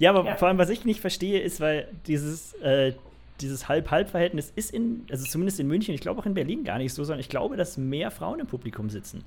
[0.00, 0.36] Ja, aber ja.
[0.36, 2.92] vor allem, was ich nicht verstehe, ist, weil dieses, äh,
[3.40, 6.92] dieses Halb-Halb-Verhältnis ist in, also zumindest in München, ich glaube auch in Berlin gar nicht
[6.92, 9.24] so, sondern ich glaube, dass mehr Frauen im Publikum sitzen.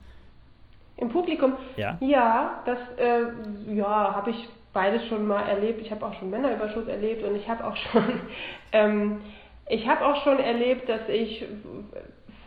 [0.97, 1.53] Im Publikum?
[1.77, 1.97] Ja.
[2.01, 5.81] Ja, das äh, ja, habe ich beides schon mal erlebt.
[5.81, 8.03] Ich habe auch schon Männerüberschuss erlebt und ich habe auch schon
[8.73, 9.21] ähm,
[9.69, 11.45] ich habe auch schon erlebt, dass ich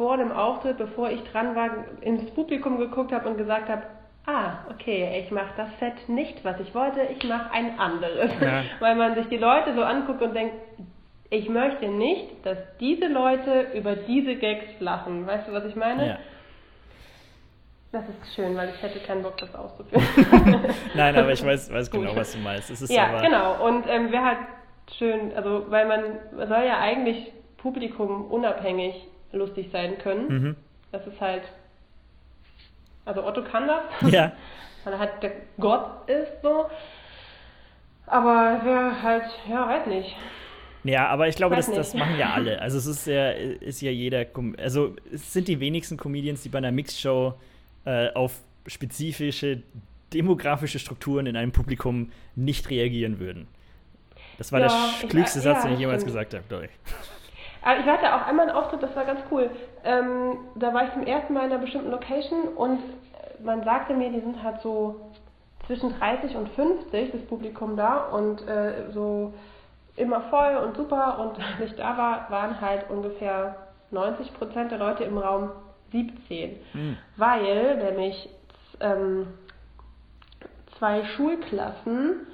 [0.02, 3.82] vor dem Auftritt, bevor ich dran war, ins Publikum geguckt habe und gesagt habe,
[4.26, 8.32] ah, okay, ich mache das Set nicht, was ich wollte, ich mache ein anderes.
[8.40, 8.64] Ja.
[8.80, 10.54] Weil man sich die Leute so anguckt und denkt,
[11.30, 15.24] ich möchte nicht, dass diese Leute über diese Gags lachen.
[15.24, 16.04] Weißt du, was ich meine?
[16.04, 16.18] Ja.
[17.92, 20.04] Das ist schön, weil ich hätte keinen Bock, das auszuführen.
[20.94, 22.90] Nein, aber ich weiß, weiß genau, was du meinst.
[22.90, 23.64] ja, genau.
[23.68, 24.38] Und ähm, wer halt
[24.98, 26.02] schön, also weil man
[26.48, 30.28] soll ja eigentlich Publikum unabhängig lustig sein können.
[30.28, 30.56] Mhm.
[30.90, 31.42] Das ist halt,
[33.04, 33.82] also Otto kann das.
[34.12, 34.32] Ja.
[34.84, 36.66] weil er halt der Gott ist so.
[38.06, 40.16] Aber wer halt, ja, weiß nicht.
[40.84, 42.60] Ja, aber ich glaube, das, das machen ja alle.
[42.60, 44.26] Also es ist ja, ist ja jeder,
[44.58, 47.34] also es sind die wenigsten Comedians, die bei einer Mixshow
[47.84, 49.62] äh, auf spezifische
[50.12, 53.46] demografische Strukturen in einem Publikum nicht reagieren würden.
[54.38, 54.68] Das war ja,
[55.00, 56.14] der klügste ich, Satz, ja, den ich jemals stimmt.
[56.14, 56.70] gesagt habe, glaube ich.
[57.62, 59.50] Aber ich hatte auch einmal einen Auftritt, das war ganz cool.
[59.84, 62.80] Ähm, da war ich zum ersten Mal in einer bestimmten Location und
[63.44, 65.00] man sagte mir, die sind halt so
[65.66, 69.32] zwischen 30 und 50, das Publikum da, und äh, so
[69.96, 71.18] immer voll und super.
[71.20, 73.56] Und als ich da war, waren halt ungefähr
[73.90, 75.50] 90 Prozent der Leute im Raum
[75.92, 76.58] 17.
[76.72, 76.96] Mhm.
[77.16, 78.28] Weil nämlich
[78.80, 79.28] ähm,
[80.78, 82.26] zwei Schulklassen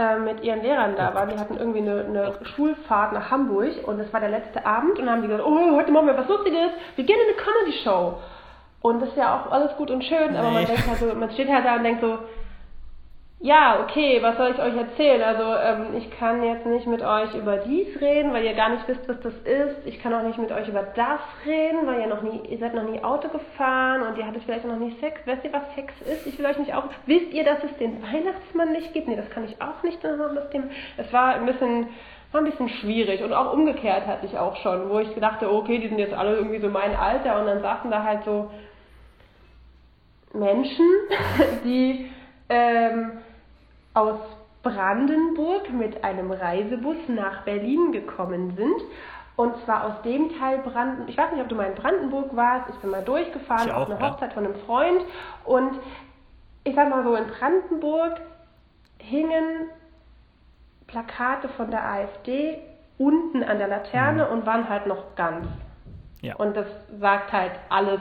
[0.00, 1.28] äh, mit ihren Lehrern da waren.
[1.28, 5.06] Die hatten irgendwie eine, eine Schulfahrt nach Hamburg und es war der letzte Abend und
[5.06, 8.14] dann haben die gesagt, oh, heute machen wir was Lustiges, wir gehen in eine Comedy-Show.
[8.80, 11.30] Und das ist ja auch alles gut und schön, aber man denkt halt so, man
[11.32, 12.18] steht halt da und denkt so,
[13.42, 15.22] ja, okay, was soll ich euch erzählen?
[15.22, 18.86] Also ähm, ich kann jetzt nicht mit euch über dies reden, weil ihr gar nicht
[18.86, 19.86] wisst, was das ist.
[19.86, 22.74] Ich kann auch nicht mit euch über das reden, weil ihr noch nie, ihr seid
[22.74, 25.22] noch nie Auto gefahren und ihr hattet vielleicht noch nie Sex.
[25.24, 26.26] Wisst ihr, was Sex ist?
[26.26, 26.84] Ich will euch nicht auch.
[27.06, 29.08] Wisst ihr, dass es den Weihnachtsmann nicht gibt?
[29.08, 30.04] Nee, das kann ich auch nicht.
[30.04, 31.88] Es war ein bisschen
[32.32, 35.78] war ein bisschen schwierig und auch umgekehrt hatte ich auch schon, wo ich dachte, okay,
[35.78, 38.50] die sind jetzt alle irgendwie so mein Alter und dann saßen da halt so
[40.32, 40.86] Menschen,
[41.64, 42.08] die
[42.48, 43.12] ähm,
[43.94, 44.18] aus
[44.62, 48.82] Brandenburg mit einem Reisebus nach Berlin gekommen sind.
[49.36, 51.08] Und zwar aus dem Teil Brandenburg.
[51.08, 52.68] Ich weiß nicht, ob du mal in Brandenburg warst.
[52.70, 54.10] Ich bin mal durchgefahren auf eine ja.
[54.10, 55.02] Hochzeit von einem Freund.
[55.44, 55.78] Und
[56.64, 58.20] ich sag mal so, in Brandenburg
[58.98, 59.70] hingen
[60.86, 62.58] Plakate von der AfD
[62.98, 64.32] unten an der Laterne mhm.
[64.32, 65.46] und waren halt noch ganz.
[66.20, 66.36] Ja.
[66.36, 66.66] Und das
[66.98, 68.00] sagt halt alles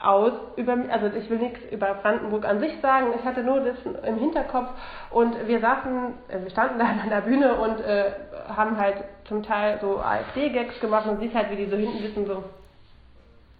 [0.00, 3.76] aus über also ich will nichts über Brandenburg an sich sagen, ich hatte nur das
[4.04, 4.70] im Hinterkopf
[5.10, 8.12] und wir saßen, äh, wir standen da an der Bühne und äh,
[8.48, 12.26] haben halt zum Teil so AfD-Gags gemacht und siehst halt, wie die so hinten sitzen,
[12.26, 12.44] so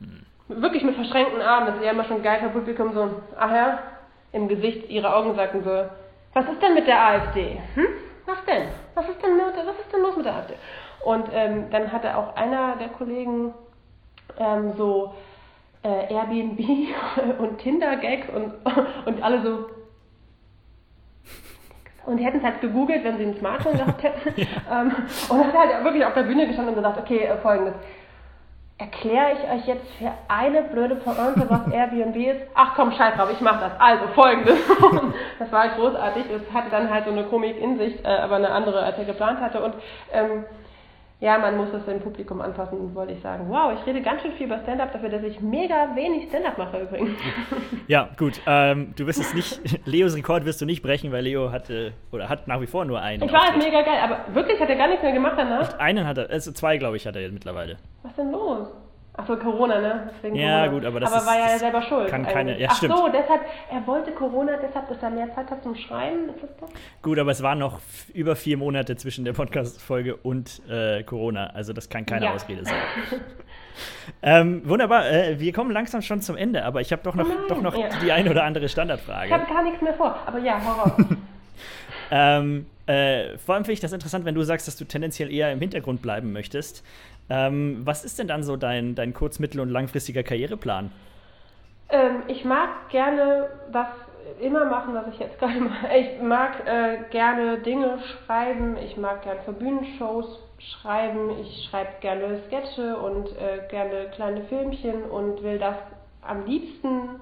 [0.00, 0.62] hm.
[0.62, 3.78] wirklich mit verschränkten Armen, das ist ja immer schon geil für Publikum, so, ach ja,
[4.32, 5.84] im Gesicht, ihre Augen sagten so,
[6.32, 7.60] was ist denn mit der AfD?
[7.74, 7.86] Hm?
[8.24, 8.68] Was denn?
[8.94, 10.54] Was ist denn, mit, was ist denn los mit der AfD?
[11.04, 13.52] Und ähm, dann hatte auch einer der Kollegen
[14.38, 15.14] ähm, so
[15.82, 16.58] äh, Airbnb
[17.38, 18.52] und Tinder-Gags und,
[19.06, 19.66] und alle so.
[22.06, 24.40] Und hätten es halt gegoogelt, wenn sie ein Smartphone gehabt hätten.
[24.40, 24.82] ja.
[24.82, 24.92] ähm,
[25.28, 27.74] und hat halt wirklich auf der Bühne gestanden und gesagt, okay, äh, folgendes.
[28.78, 32.40] Erkläre ich euch jetzt für eine blöde Pointe, was Airbnb ist?
[32.54, 33.72] Ach komm, scheiß drauf, ich mach das.
[33.78, 34.58] Also, folgendes.
[35.38, 36.24] das war großartig.
[36.30, 39.04] Es hatte dann halt so eine Komik in sich, äh, aber eine andere, als er
[39.04, 39.62] geplant hatte.
[39.62, 39.74] Und
[40.12, 40.44] ähm,
[41.20, 43.48] ja, man muss es im Publikum anfassen, wollte ich sagen.
[43.48, 46.80] Wow, ich rede ganz schön viel über Stand-up, dafür, dass ich mega wenig Stand-up mache
[46.80, 47.18] übrigens.
[47.88, 48.40] Ja, gut.
[48.46, 52.28] Ähm, du wirst es nicht, Leos Rekord wirst du nicht brechen, weil Leo hatte, oder
[52.28, 53.22] hat nach wie vor nur einen.
[53.22, 55.78] Ich war mega geil, aber wirklich hat er gar nichts mehr gemacht danach?
[55.78, 57.76] Einen hat er, also zwei, glaube ich, hat er jetzt mittlerweile.
[58.02, 58.68] Was denn los?
[59.14, 60.10] Achso, Corona, ne?
[60.14, 60.68] Deswegen ja, Corona.
[60.72, 62.08] gut, aber das aber ist, war ja selber schuld.
[62.08, 62.96] Kann keine, ja, Ach stimmt.
[62.96, 66.50] so, deshalb, er wollte Corona, deshalb, dass er mehr Zeit hat zum Schreiben, ist das
[66.60, 66.70] das?
[67.02, 67.80] Gut, aber es waren noch
[68.14, 72.32] über vier Monate zwischen der Podcast-Folge und äh, Corona, also das kann keine ja.
[72.32, 72.76] Ausrede sein.
[74.22, 77.36] ähm, wunderbar, äh, wir kommen langsam schon zum Ende, aber ich habe doch noch, Nein,
[77.48, 77.88] doch noch ja.
[78.02, 79.26] die eine oder andere Standardfrage.
[79.26, 80.96] Ich habe gar nichts mehr vor, aber ja, Horror.
[82.10, 85.52] ähm, äh, vor allem finde ich das interessant, wenn du sagst, dass du tendenziell eher
[85.52, 86.84] im Hintergrund bleiben möchtest.
[87.28, 90.90] Ähm, was ist denn dann so dein, dein kurz-, mittel- und langfristiger Karriereplan?
[91.88, 93.86] Ähm, ich mag gerne das
[94.40, 95.86] immer machen, was ich jetzt gerade mache.
[95.96, 102.40] Ich mag äh, gerne Dinge schreiben, ich mag gerne für Bühnenshows schreiben, ich schreibe gerne
[102.46, 105.76] Sketche und äh, gerne kleine Filmchen und will das
[106.22, 107.20] am liebsten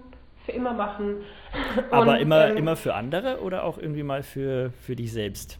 [0.49, 1.25] für immer machen.
[1.91, 5.59] Aber und, immer, ähm, immer für andere oder auch irgendwie mal für, für dich selbst?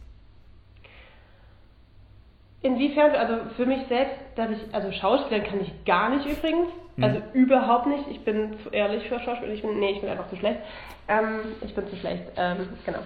[2.61, 6.67] Inwiefern, also für mich selbst, dass ich, also Schauspielern kann ich gar nicht übrigens,
[6.97, 7.03] mhm.
[7.03, 8.05] also überhaupt nicht.
[8.09, 9.53] Ich bin zu ehrlich für Schauspieler.
[9.53, 10.59] Ich bin, nee, ich bin einfach zu schlecht.
[11.07, 12.99] Ähm, ich bin zu schlecht, ähm, genau.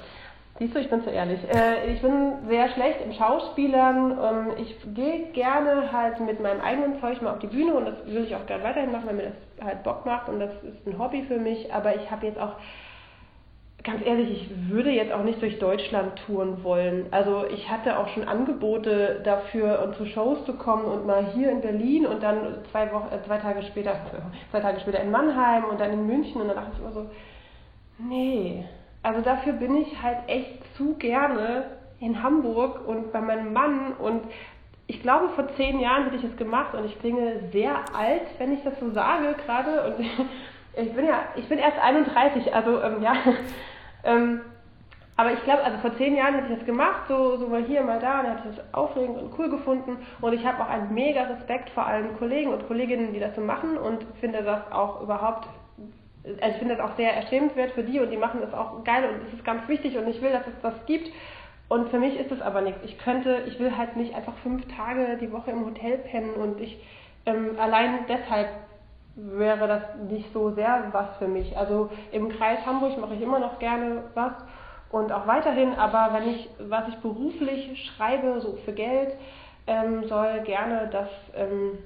[0.60, 1.40] Siehst du, ich bin zu ehrlich.
[1.50, 4.12] Äh, ich bin sehr schlecht im Schauspielern.
[4.12, 7.96] Ähm, ich gehe gerne halt mit meinem eigenen Zeug mal auf die Bühne und das
[8.06, 10.88] will ich auch gerne weiterhin machen, weil mir das halt Bock macht und das ist
[10.88, 11.74] ein Hobby für mich.
[11.74, 12.55] Aber ich habe jetzt auch
[13.84, 17.07] ganz ehrlich, ich würde jetzt auch nicht durch Deutschland touren wollen.
[17.11, 21.51] Also ich hatte auch schon Angebote dafür, um zu Shows zu kommen und mal hier
[21.51, 23.95] in Berlin und dann zwei Wochen, äh, zwei Tage später,
[24.51, 27.09] zwei Tage später in Mannheim und dann in München und dann dachte ich immer so,
[27.97, 28.66] nee.
[29.01, 31.66] Also dafür bin ich halt echt zu gerne
[31.99, 34.24] in Hamburg und bei meinem Mann und
[34.88, 38.54] ich glaube, vor zehn Jahren hätte ich es gemacht und ich klinge sehr alt, wenn
[38.54, 39.96] ich das so sage gerade.
[39.96, 40.06] Und
[40.76, 43.14] ich bin ja, ich bin erst 31, also ähm, ja.
[44.04, 44.42] ähm,
[45.16, 47.84] aber ich glaube, also vor zehn Jahren hätte ich das gemacht, so, so mal hier,
[47.84, 49.98] mal da, und habe ich das aufregend und cool gefunden.
[50.22, 53.42] Und ich habe auch einen mega Respekt vor allen Kollegen und Kolleginnen, die das so
[53.42, 55.48] machen und finde das auch überhaupt,
[56.26, 59.08] also ich finde das auch sehr erstrebenswert für die und die machen das auch geil
[59.08, 61.12] und es ist ganz wichtig und ich will, dass es das gibt.
[61.74, 62.82] Und für mich ist es aber nichts.
[62.84, 66.62] Ich könnte, ich will halt nicht einfach fünf Tage die Woche im Hotel pennen und
[66.62, 66.80] ich
[67.26, 68.50] ähm, allein deshalb
[69.16, 71.58] wäre das nicht so sehr was für mich.
[71.58, 74.34] Also im Kreis Hamburg mache ich immer noch gerne was
[74.92, 79.16] und auch weiterhin, aber wenn ich, was ich beruflich schreibe, so für Geld,
[79.66, 81.80] ähm, soll gerne das ähm,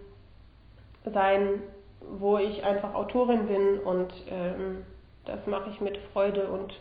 [1.13, 1.61] sein,
[2.01, 4.83] wo ich einfach Autorin bin und ähm,
[5.23, 6.77] das mache ich mit Freude und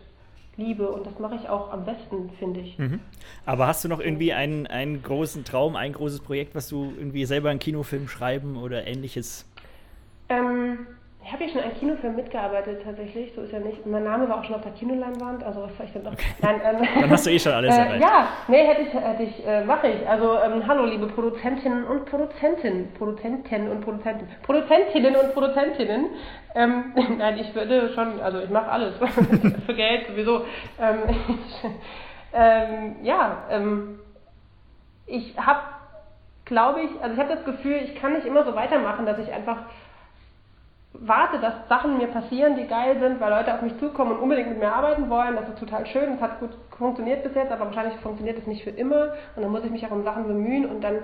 [0.56, 2.78] Liebe und das mache ich auch am besten, finde ich.
[2.78, 3.00] Mhm.
[3.44, 7.26] Aber hast du noch irgendwie einen, einen großen Traum, ein großes Projekt, was du irgendwie
[7.26, 9.46] selber einen Kinofilm schreiben oder ähnliches?
[10.28, 10.86] Ähm,
[11.26, 13.84] ich habe ja schon einen Kinofilm mitgearbeitet tatsächlich, so ist ja nicht.
[13.84, 16.12] Mein Name war auch schon auf der Kinoleinwand, also was soll ich denn noch?
[16.40, 18.00] Nein, ähm, Dann hast du eh schon alles äh, erreicht.
[18.00, 20.08] Ja, nee, hätte ich, hätte ich äh, mache ich.
[20.08, 26.10] Also ähm, hallo liebe Produzentinnen und Produzenten, Produzenten und Produzenten, Produzentinnen und Produzentinnen.
[26.54, 28.94] Ähm, nein, ich würde schon, also ich mache alles
[29.66, 30.44] für Geld sowieso.
[30.80, 30.98] Ähm,
[32.32, 33.98] ähm, ja, ähm,
[35.06, 35.60] ich habe,
[36.44, 39.32] glaube ich, also ich habe das Gefühl, ich kann nicht immer so weitermachen, dass ich
[39.32, 39.64] einfach
[41.00, 44.48] warte, dass Sachen mir passieren, die geil sind, weil Leute auf mich zukommen und unbedingt
[44.48, 45.36] mit mir arbeiten wollen.
[45.36, 46.12] Das ist total schön.
[46.12, 49.14] Das hat gut funktioniert bis jetzt, aber wahrscheinlich funktioniert es nicht für immer.
[49.34, 51.00] Und dann muss ich mich auch um Sachen bemühen und dann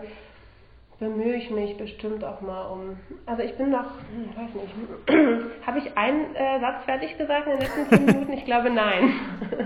[0.98, 2.96] bemühe ich mich bestimmt auch mal um.
[3.26, 7.46] Also ich bin noch, hm, ich weiß nicht, habe ich einen äh, Satz fertig gesagt
[7.46, 8.32] in den letzten zehn Minuten?
[8.32, 9.12] Ich glaube nein.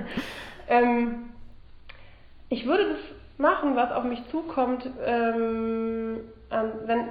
[0.68, 1.30] ähm,
[2.48, 2.98] ich würde das
[3.38, 6.20] machen, was auf mich zukommt, ähm,
[6.86, 7.08] wenn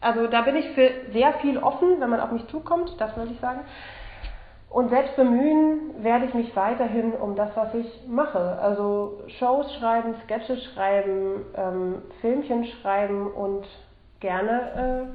[0.00, 3.32] also da bin ich für sehr viel offen, wenn man auf mich zukommt, das würde
[3.32, 3.60] ich sagen.
[4.70, 8.58] Und selbst bemühen werde ich mich weiterhin um das, was ich mache.
[8.60, 13.66] Also Shows schreiben, Sketches schreiben, ähm, Filmchen schreiben und
[14.20, 15.08] gerne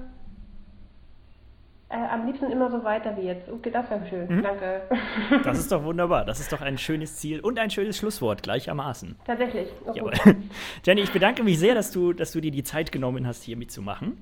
[1.92, 3.48] äh, äh, am liebsten immer so weiter wie jetzt.
[3.48, 4.38] Okay, das wäre schön.
[4.38, 4.42] Mhm.
[4.42, 4.82] Danke.
[5.44, 6.26] Das ist doch wunderbar.
[6.26, 9.16] Das ist doch ein schönes Ziel und ein schönes Schlusswort gleichermaßen.
[9.26, 9.68] Tatsächlich.
[9.86, 10.10] Oh,
[10.84, 13.58] Jenny, ich bedanke mich sehr, dass du, dass du dir die Zeit genommen hast, hier
[13.58, 14.18] mitzumachen.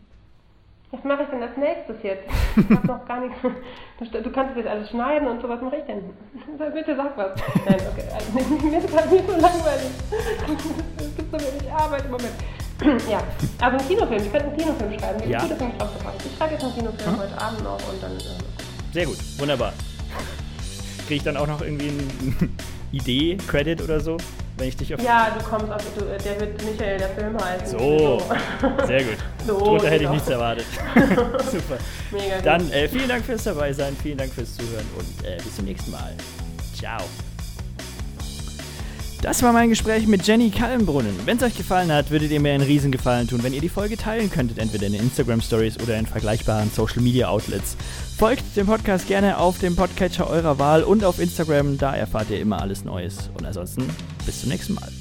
[0.91, 2.27] Was mache ich denn als nächstes jetzt?
[2.57, 3.37] Ich habe noch gar nichts.
[3.41, 6.03] Du kannst jetzt alles schneiden und so, was mache ich denn?
[6.73, 7.31] Bitte sag was.
[7.65, 8.03] Nein, okay.
[8.13, 9.91] Also, mir ist gerade nicht so langweilig.
[10.97, 12.33] Es gibt so wenig Arbeit im Moment.
[13.09, 13.19] ja,
[13.61, 14.21] also ein Kinofilm.
[14.21, 15.29] Ich könnte einen Kinofilm schreiben.
[15.29, 15.41] Ja.
[15.41, 15.89] Gut, drauf
[16.25, 17.19] Ich schreibe jetzt einen Kinofilm hm?
[17.19, 18.11] heute Abend noch und dann.
[18.17, 19.71] Äh, Sehr gut, wunderbar.
[21.07, 22.49] Kriege ich dann auch noch irgendwie eine
[22.91, 24.17] Idee, Credit oder so?
[24.61, 25.01] Wenn ich dich auf.
[25.01, 25.83] Ja, du kommst auf.
[25.97, 27.77] Du, der wird Michael, der Film heißen.
[27.77, 28.21] So,
[28.87, 29.17] sehr gut.
[29.45, 30.65] So, Drunter hätte ich nichts erwartet.
[31.51, 31.77] Super.
[32.11, 32.41] Mega.
[32.43, 35.91] Dann äh, vielen Dank fürs Dabeisein, vielen Dank fürs Zuhören und äh, bis zum nächsten
[35.91, 36.15] Mal.
[36.73, 37.01] Ciao.
[39.21, 41.15] Das war mein Gespräch mit Jenny Kallenbrunnen.
[41.25, 43.95] Wenn es euch gefallen hat, würdet ihr mir einen Riesengefallen tun, wenn ihr die Folge
[43.95, 47.77] teilen könntet, entweder in Instagram Stories oder in vergleichbaren Social Media Outlets.
[48.17, 52.39] Folgt dem Podcast gerne auf dem Podcatcher eurer Wahl und auf Instagram, da erfahrt ihr
[52.39, 53.29] immer alles Neues.
[53.37, 53.87] Und ansonsten
[54.25, 55.00] bis zum nächsten Mal.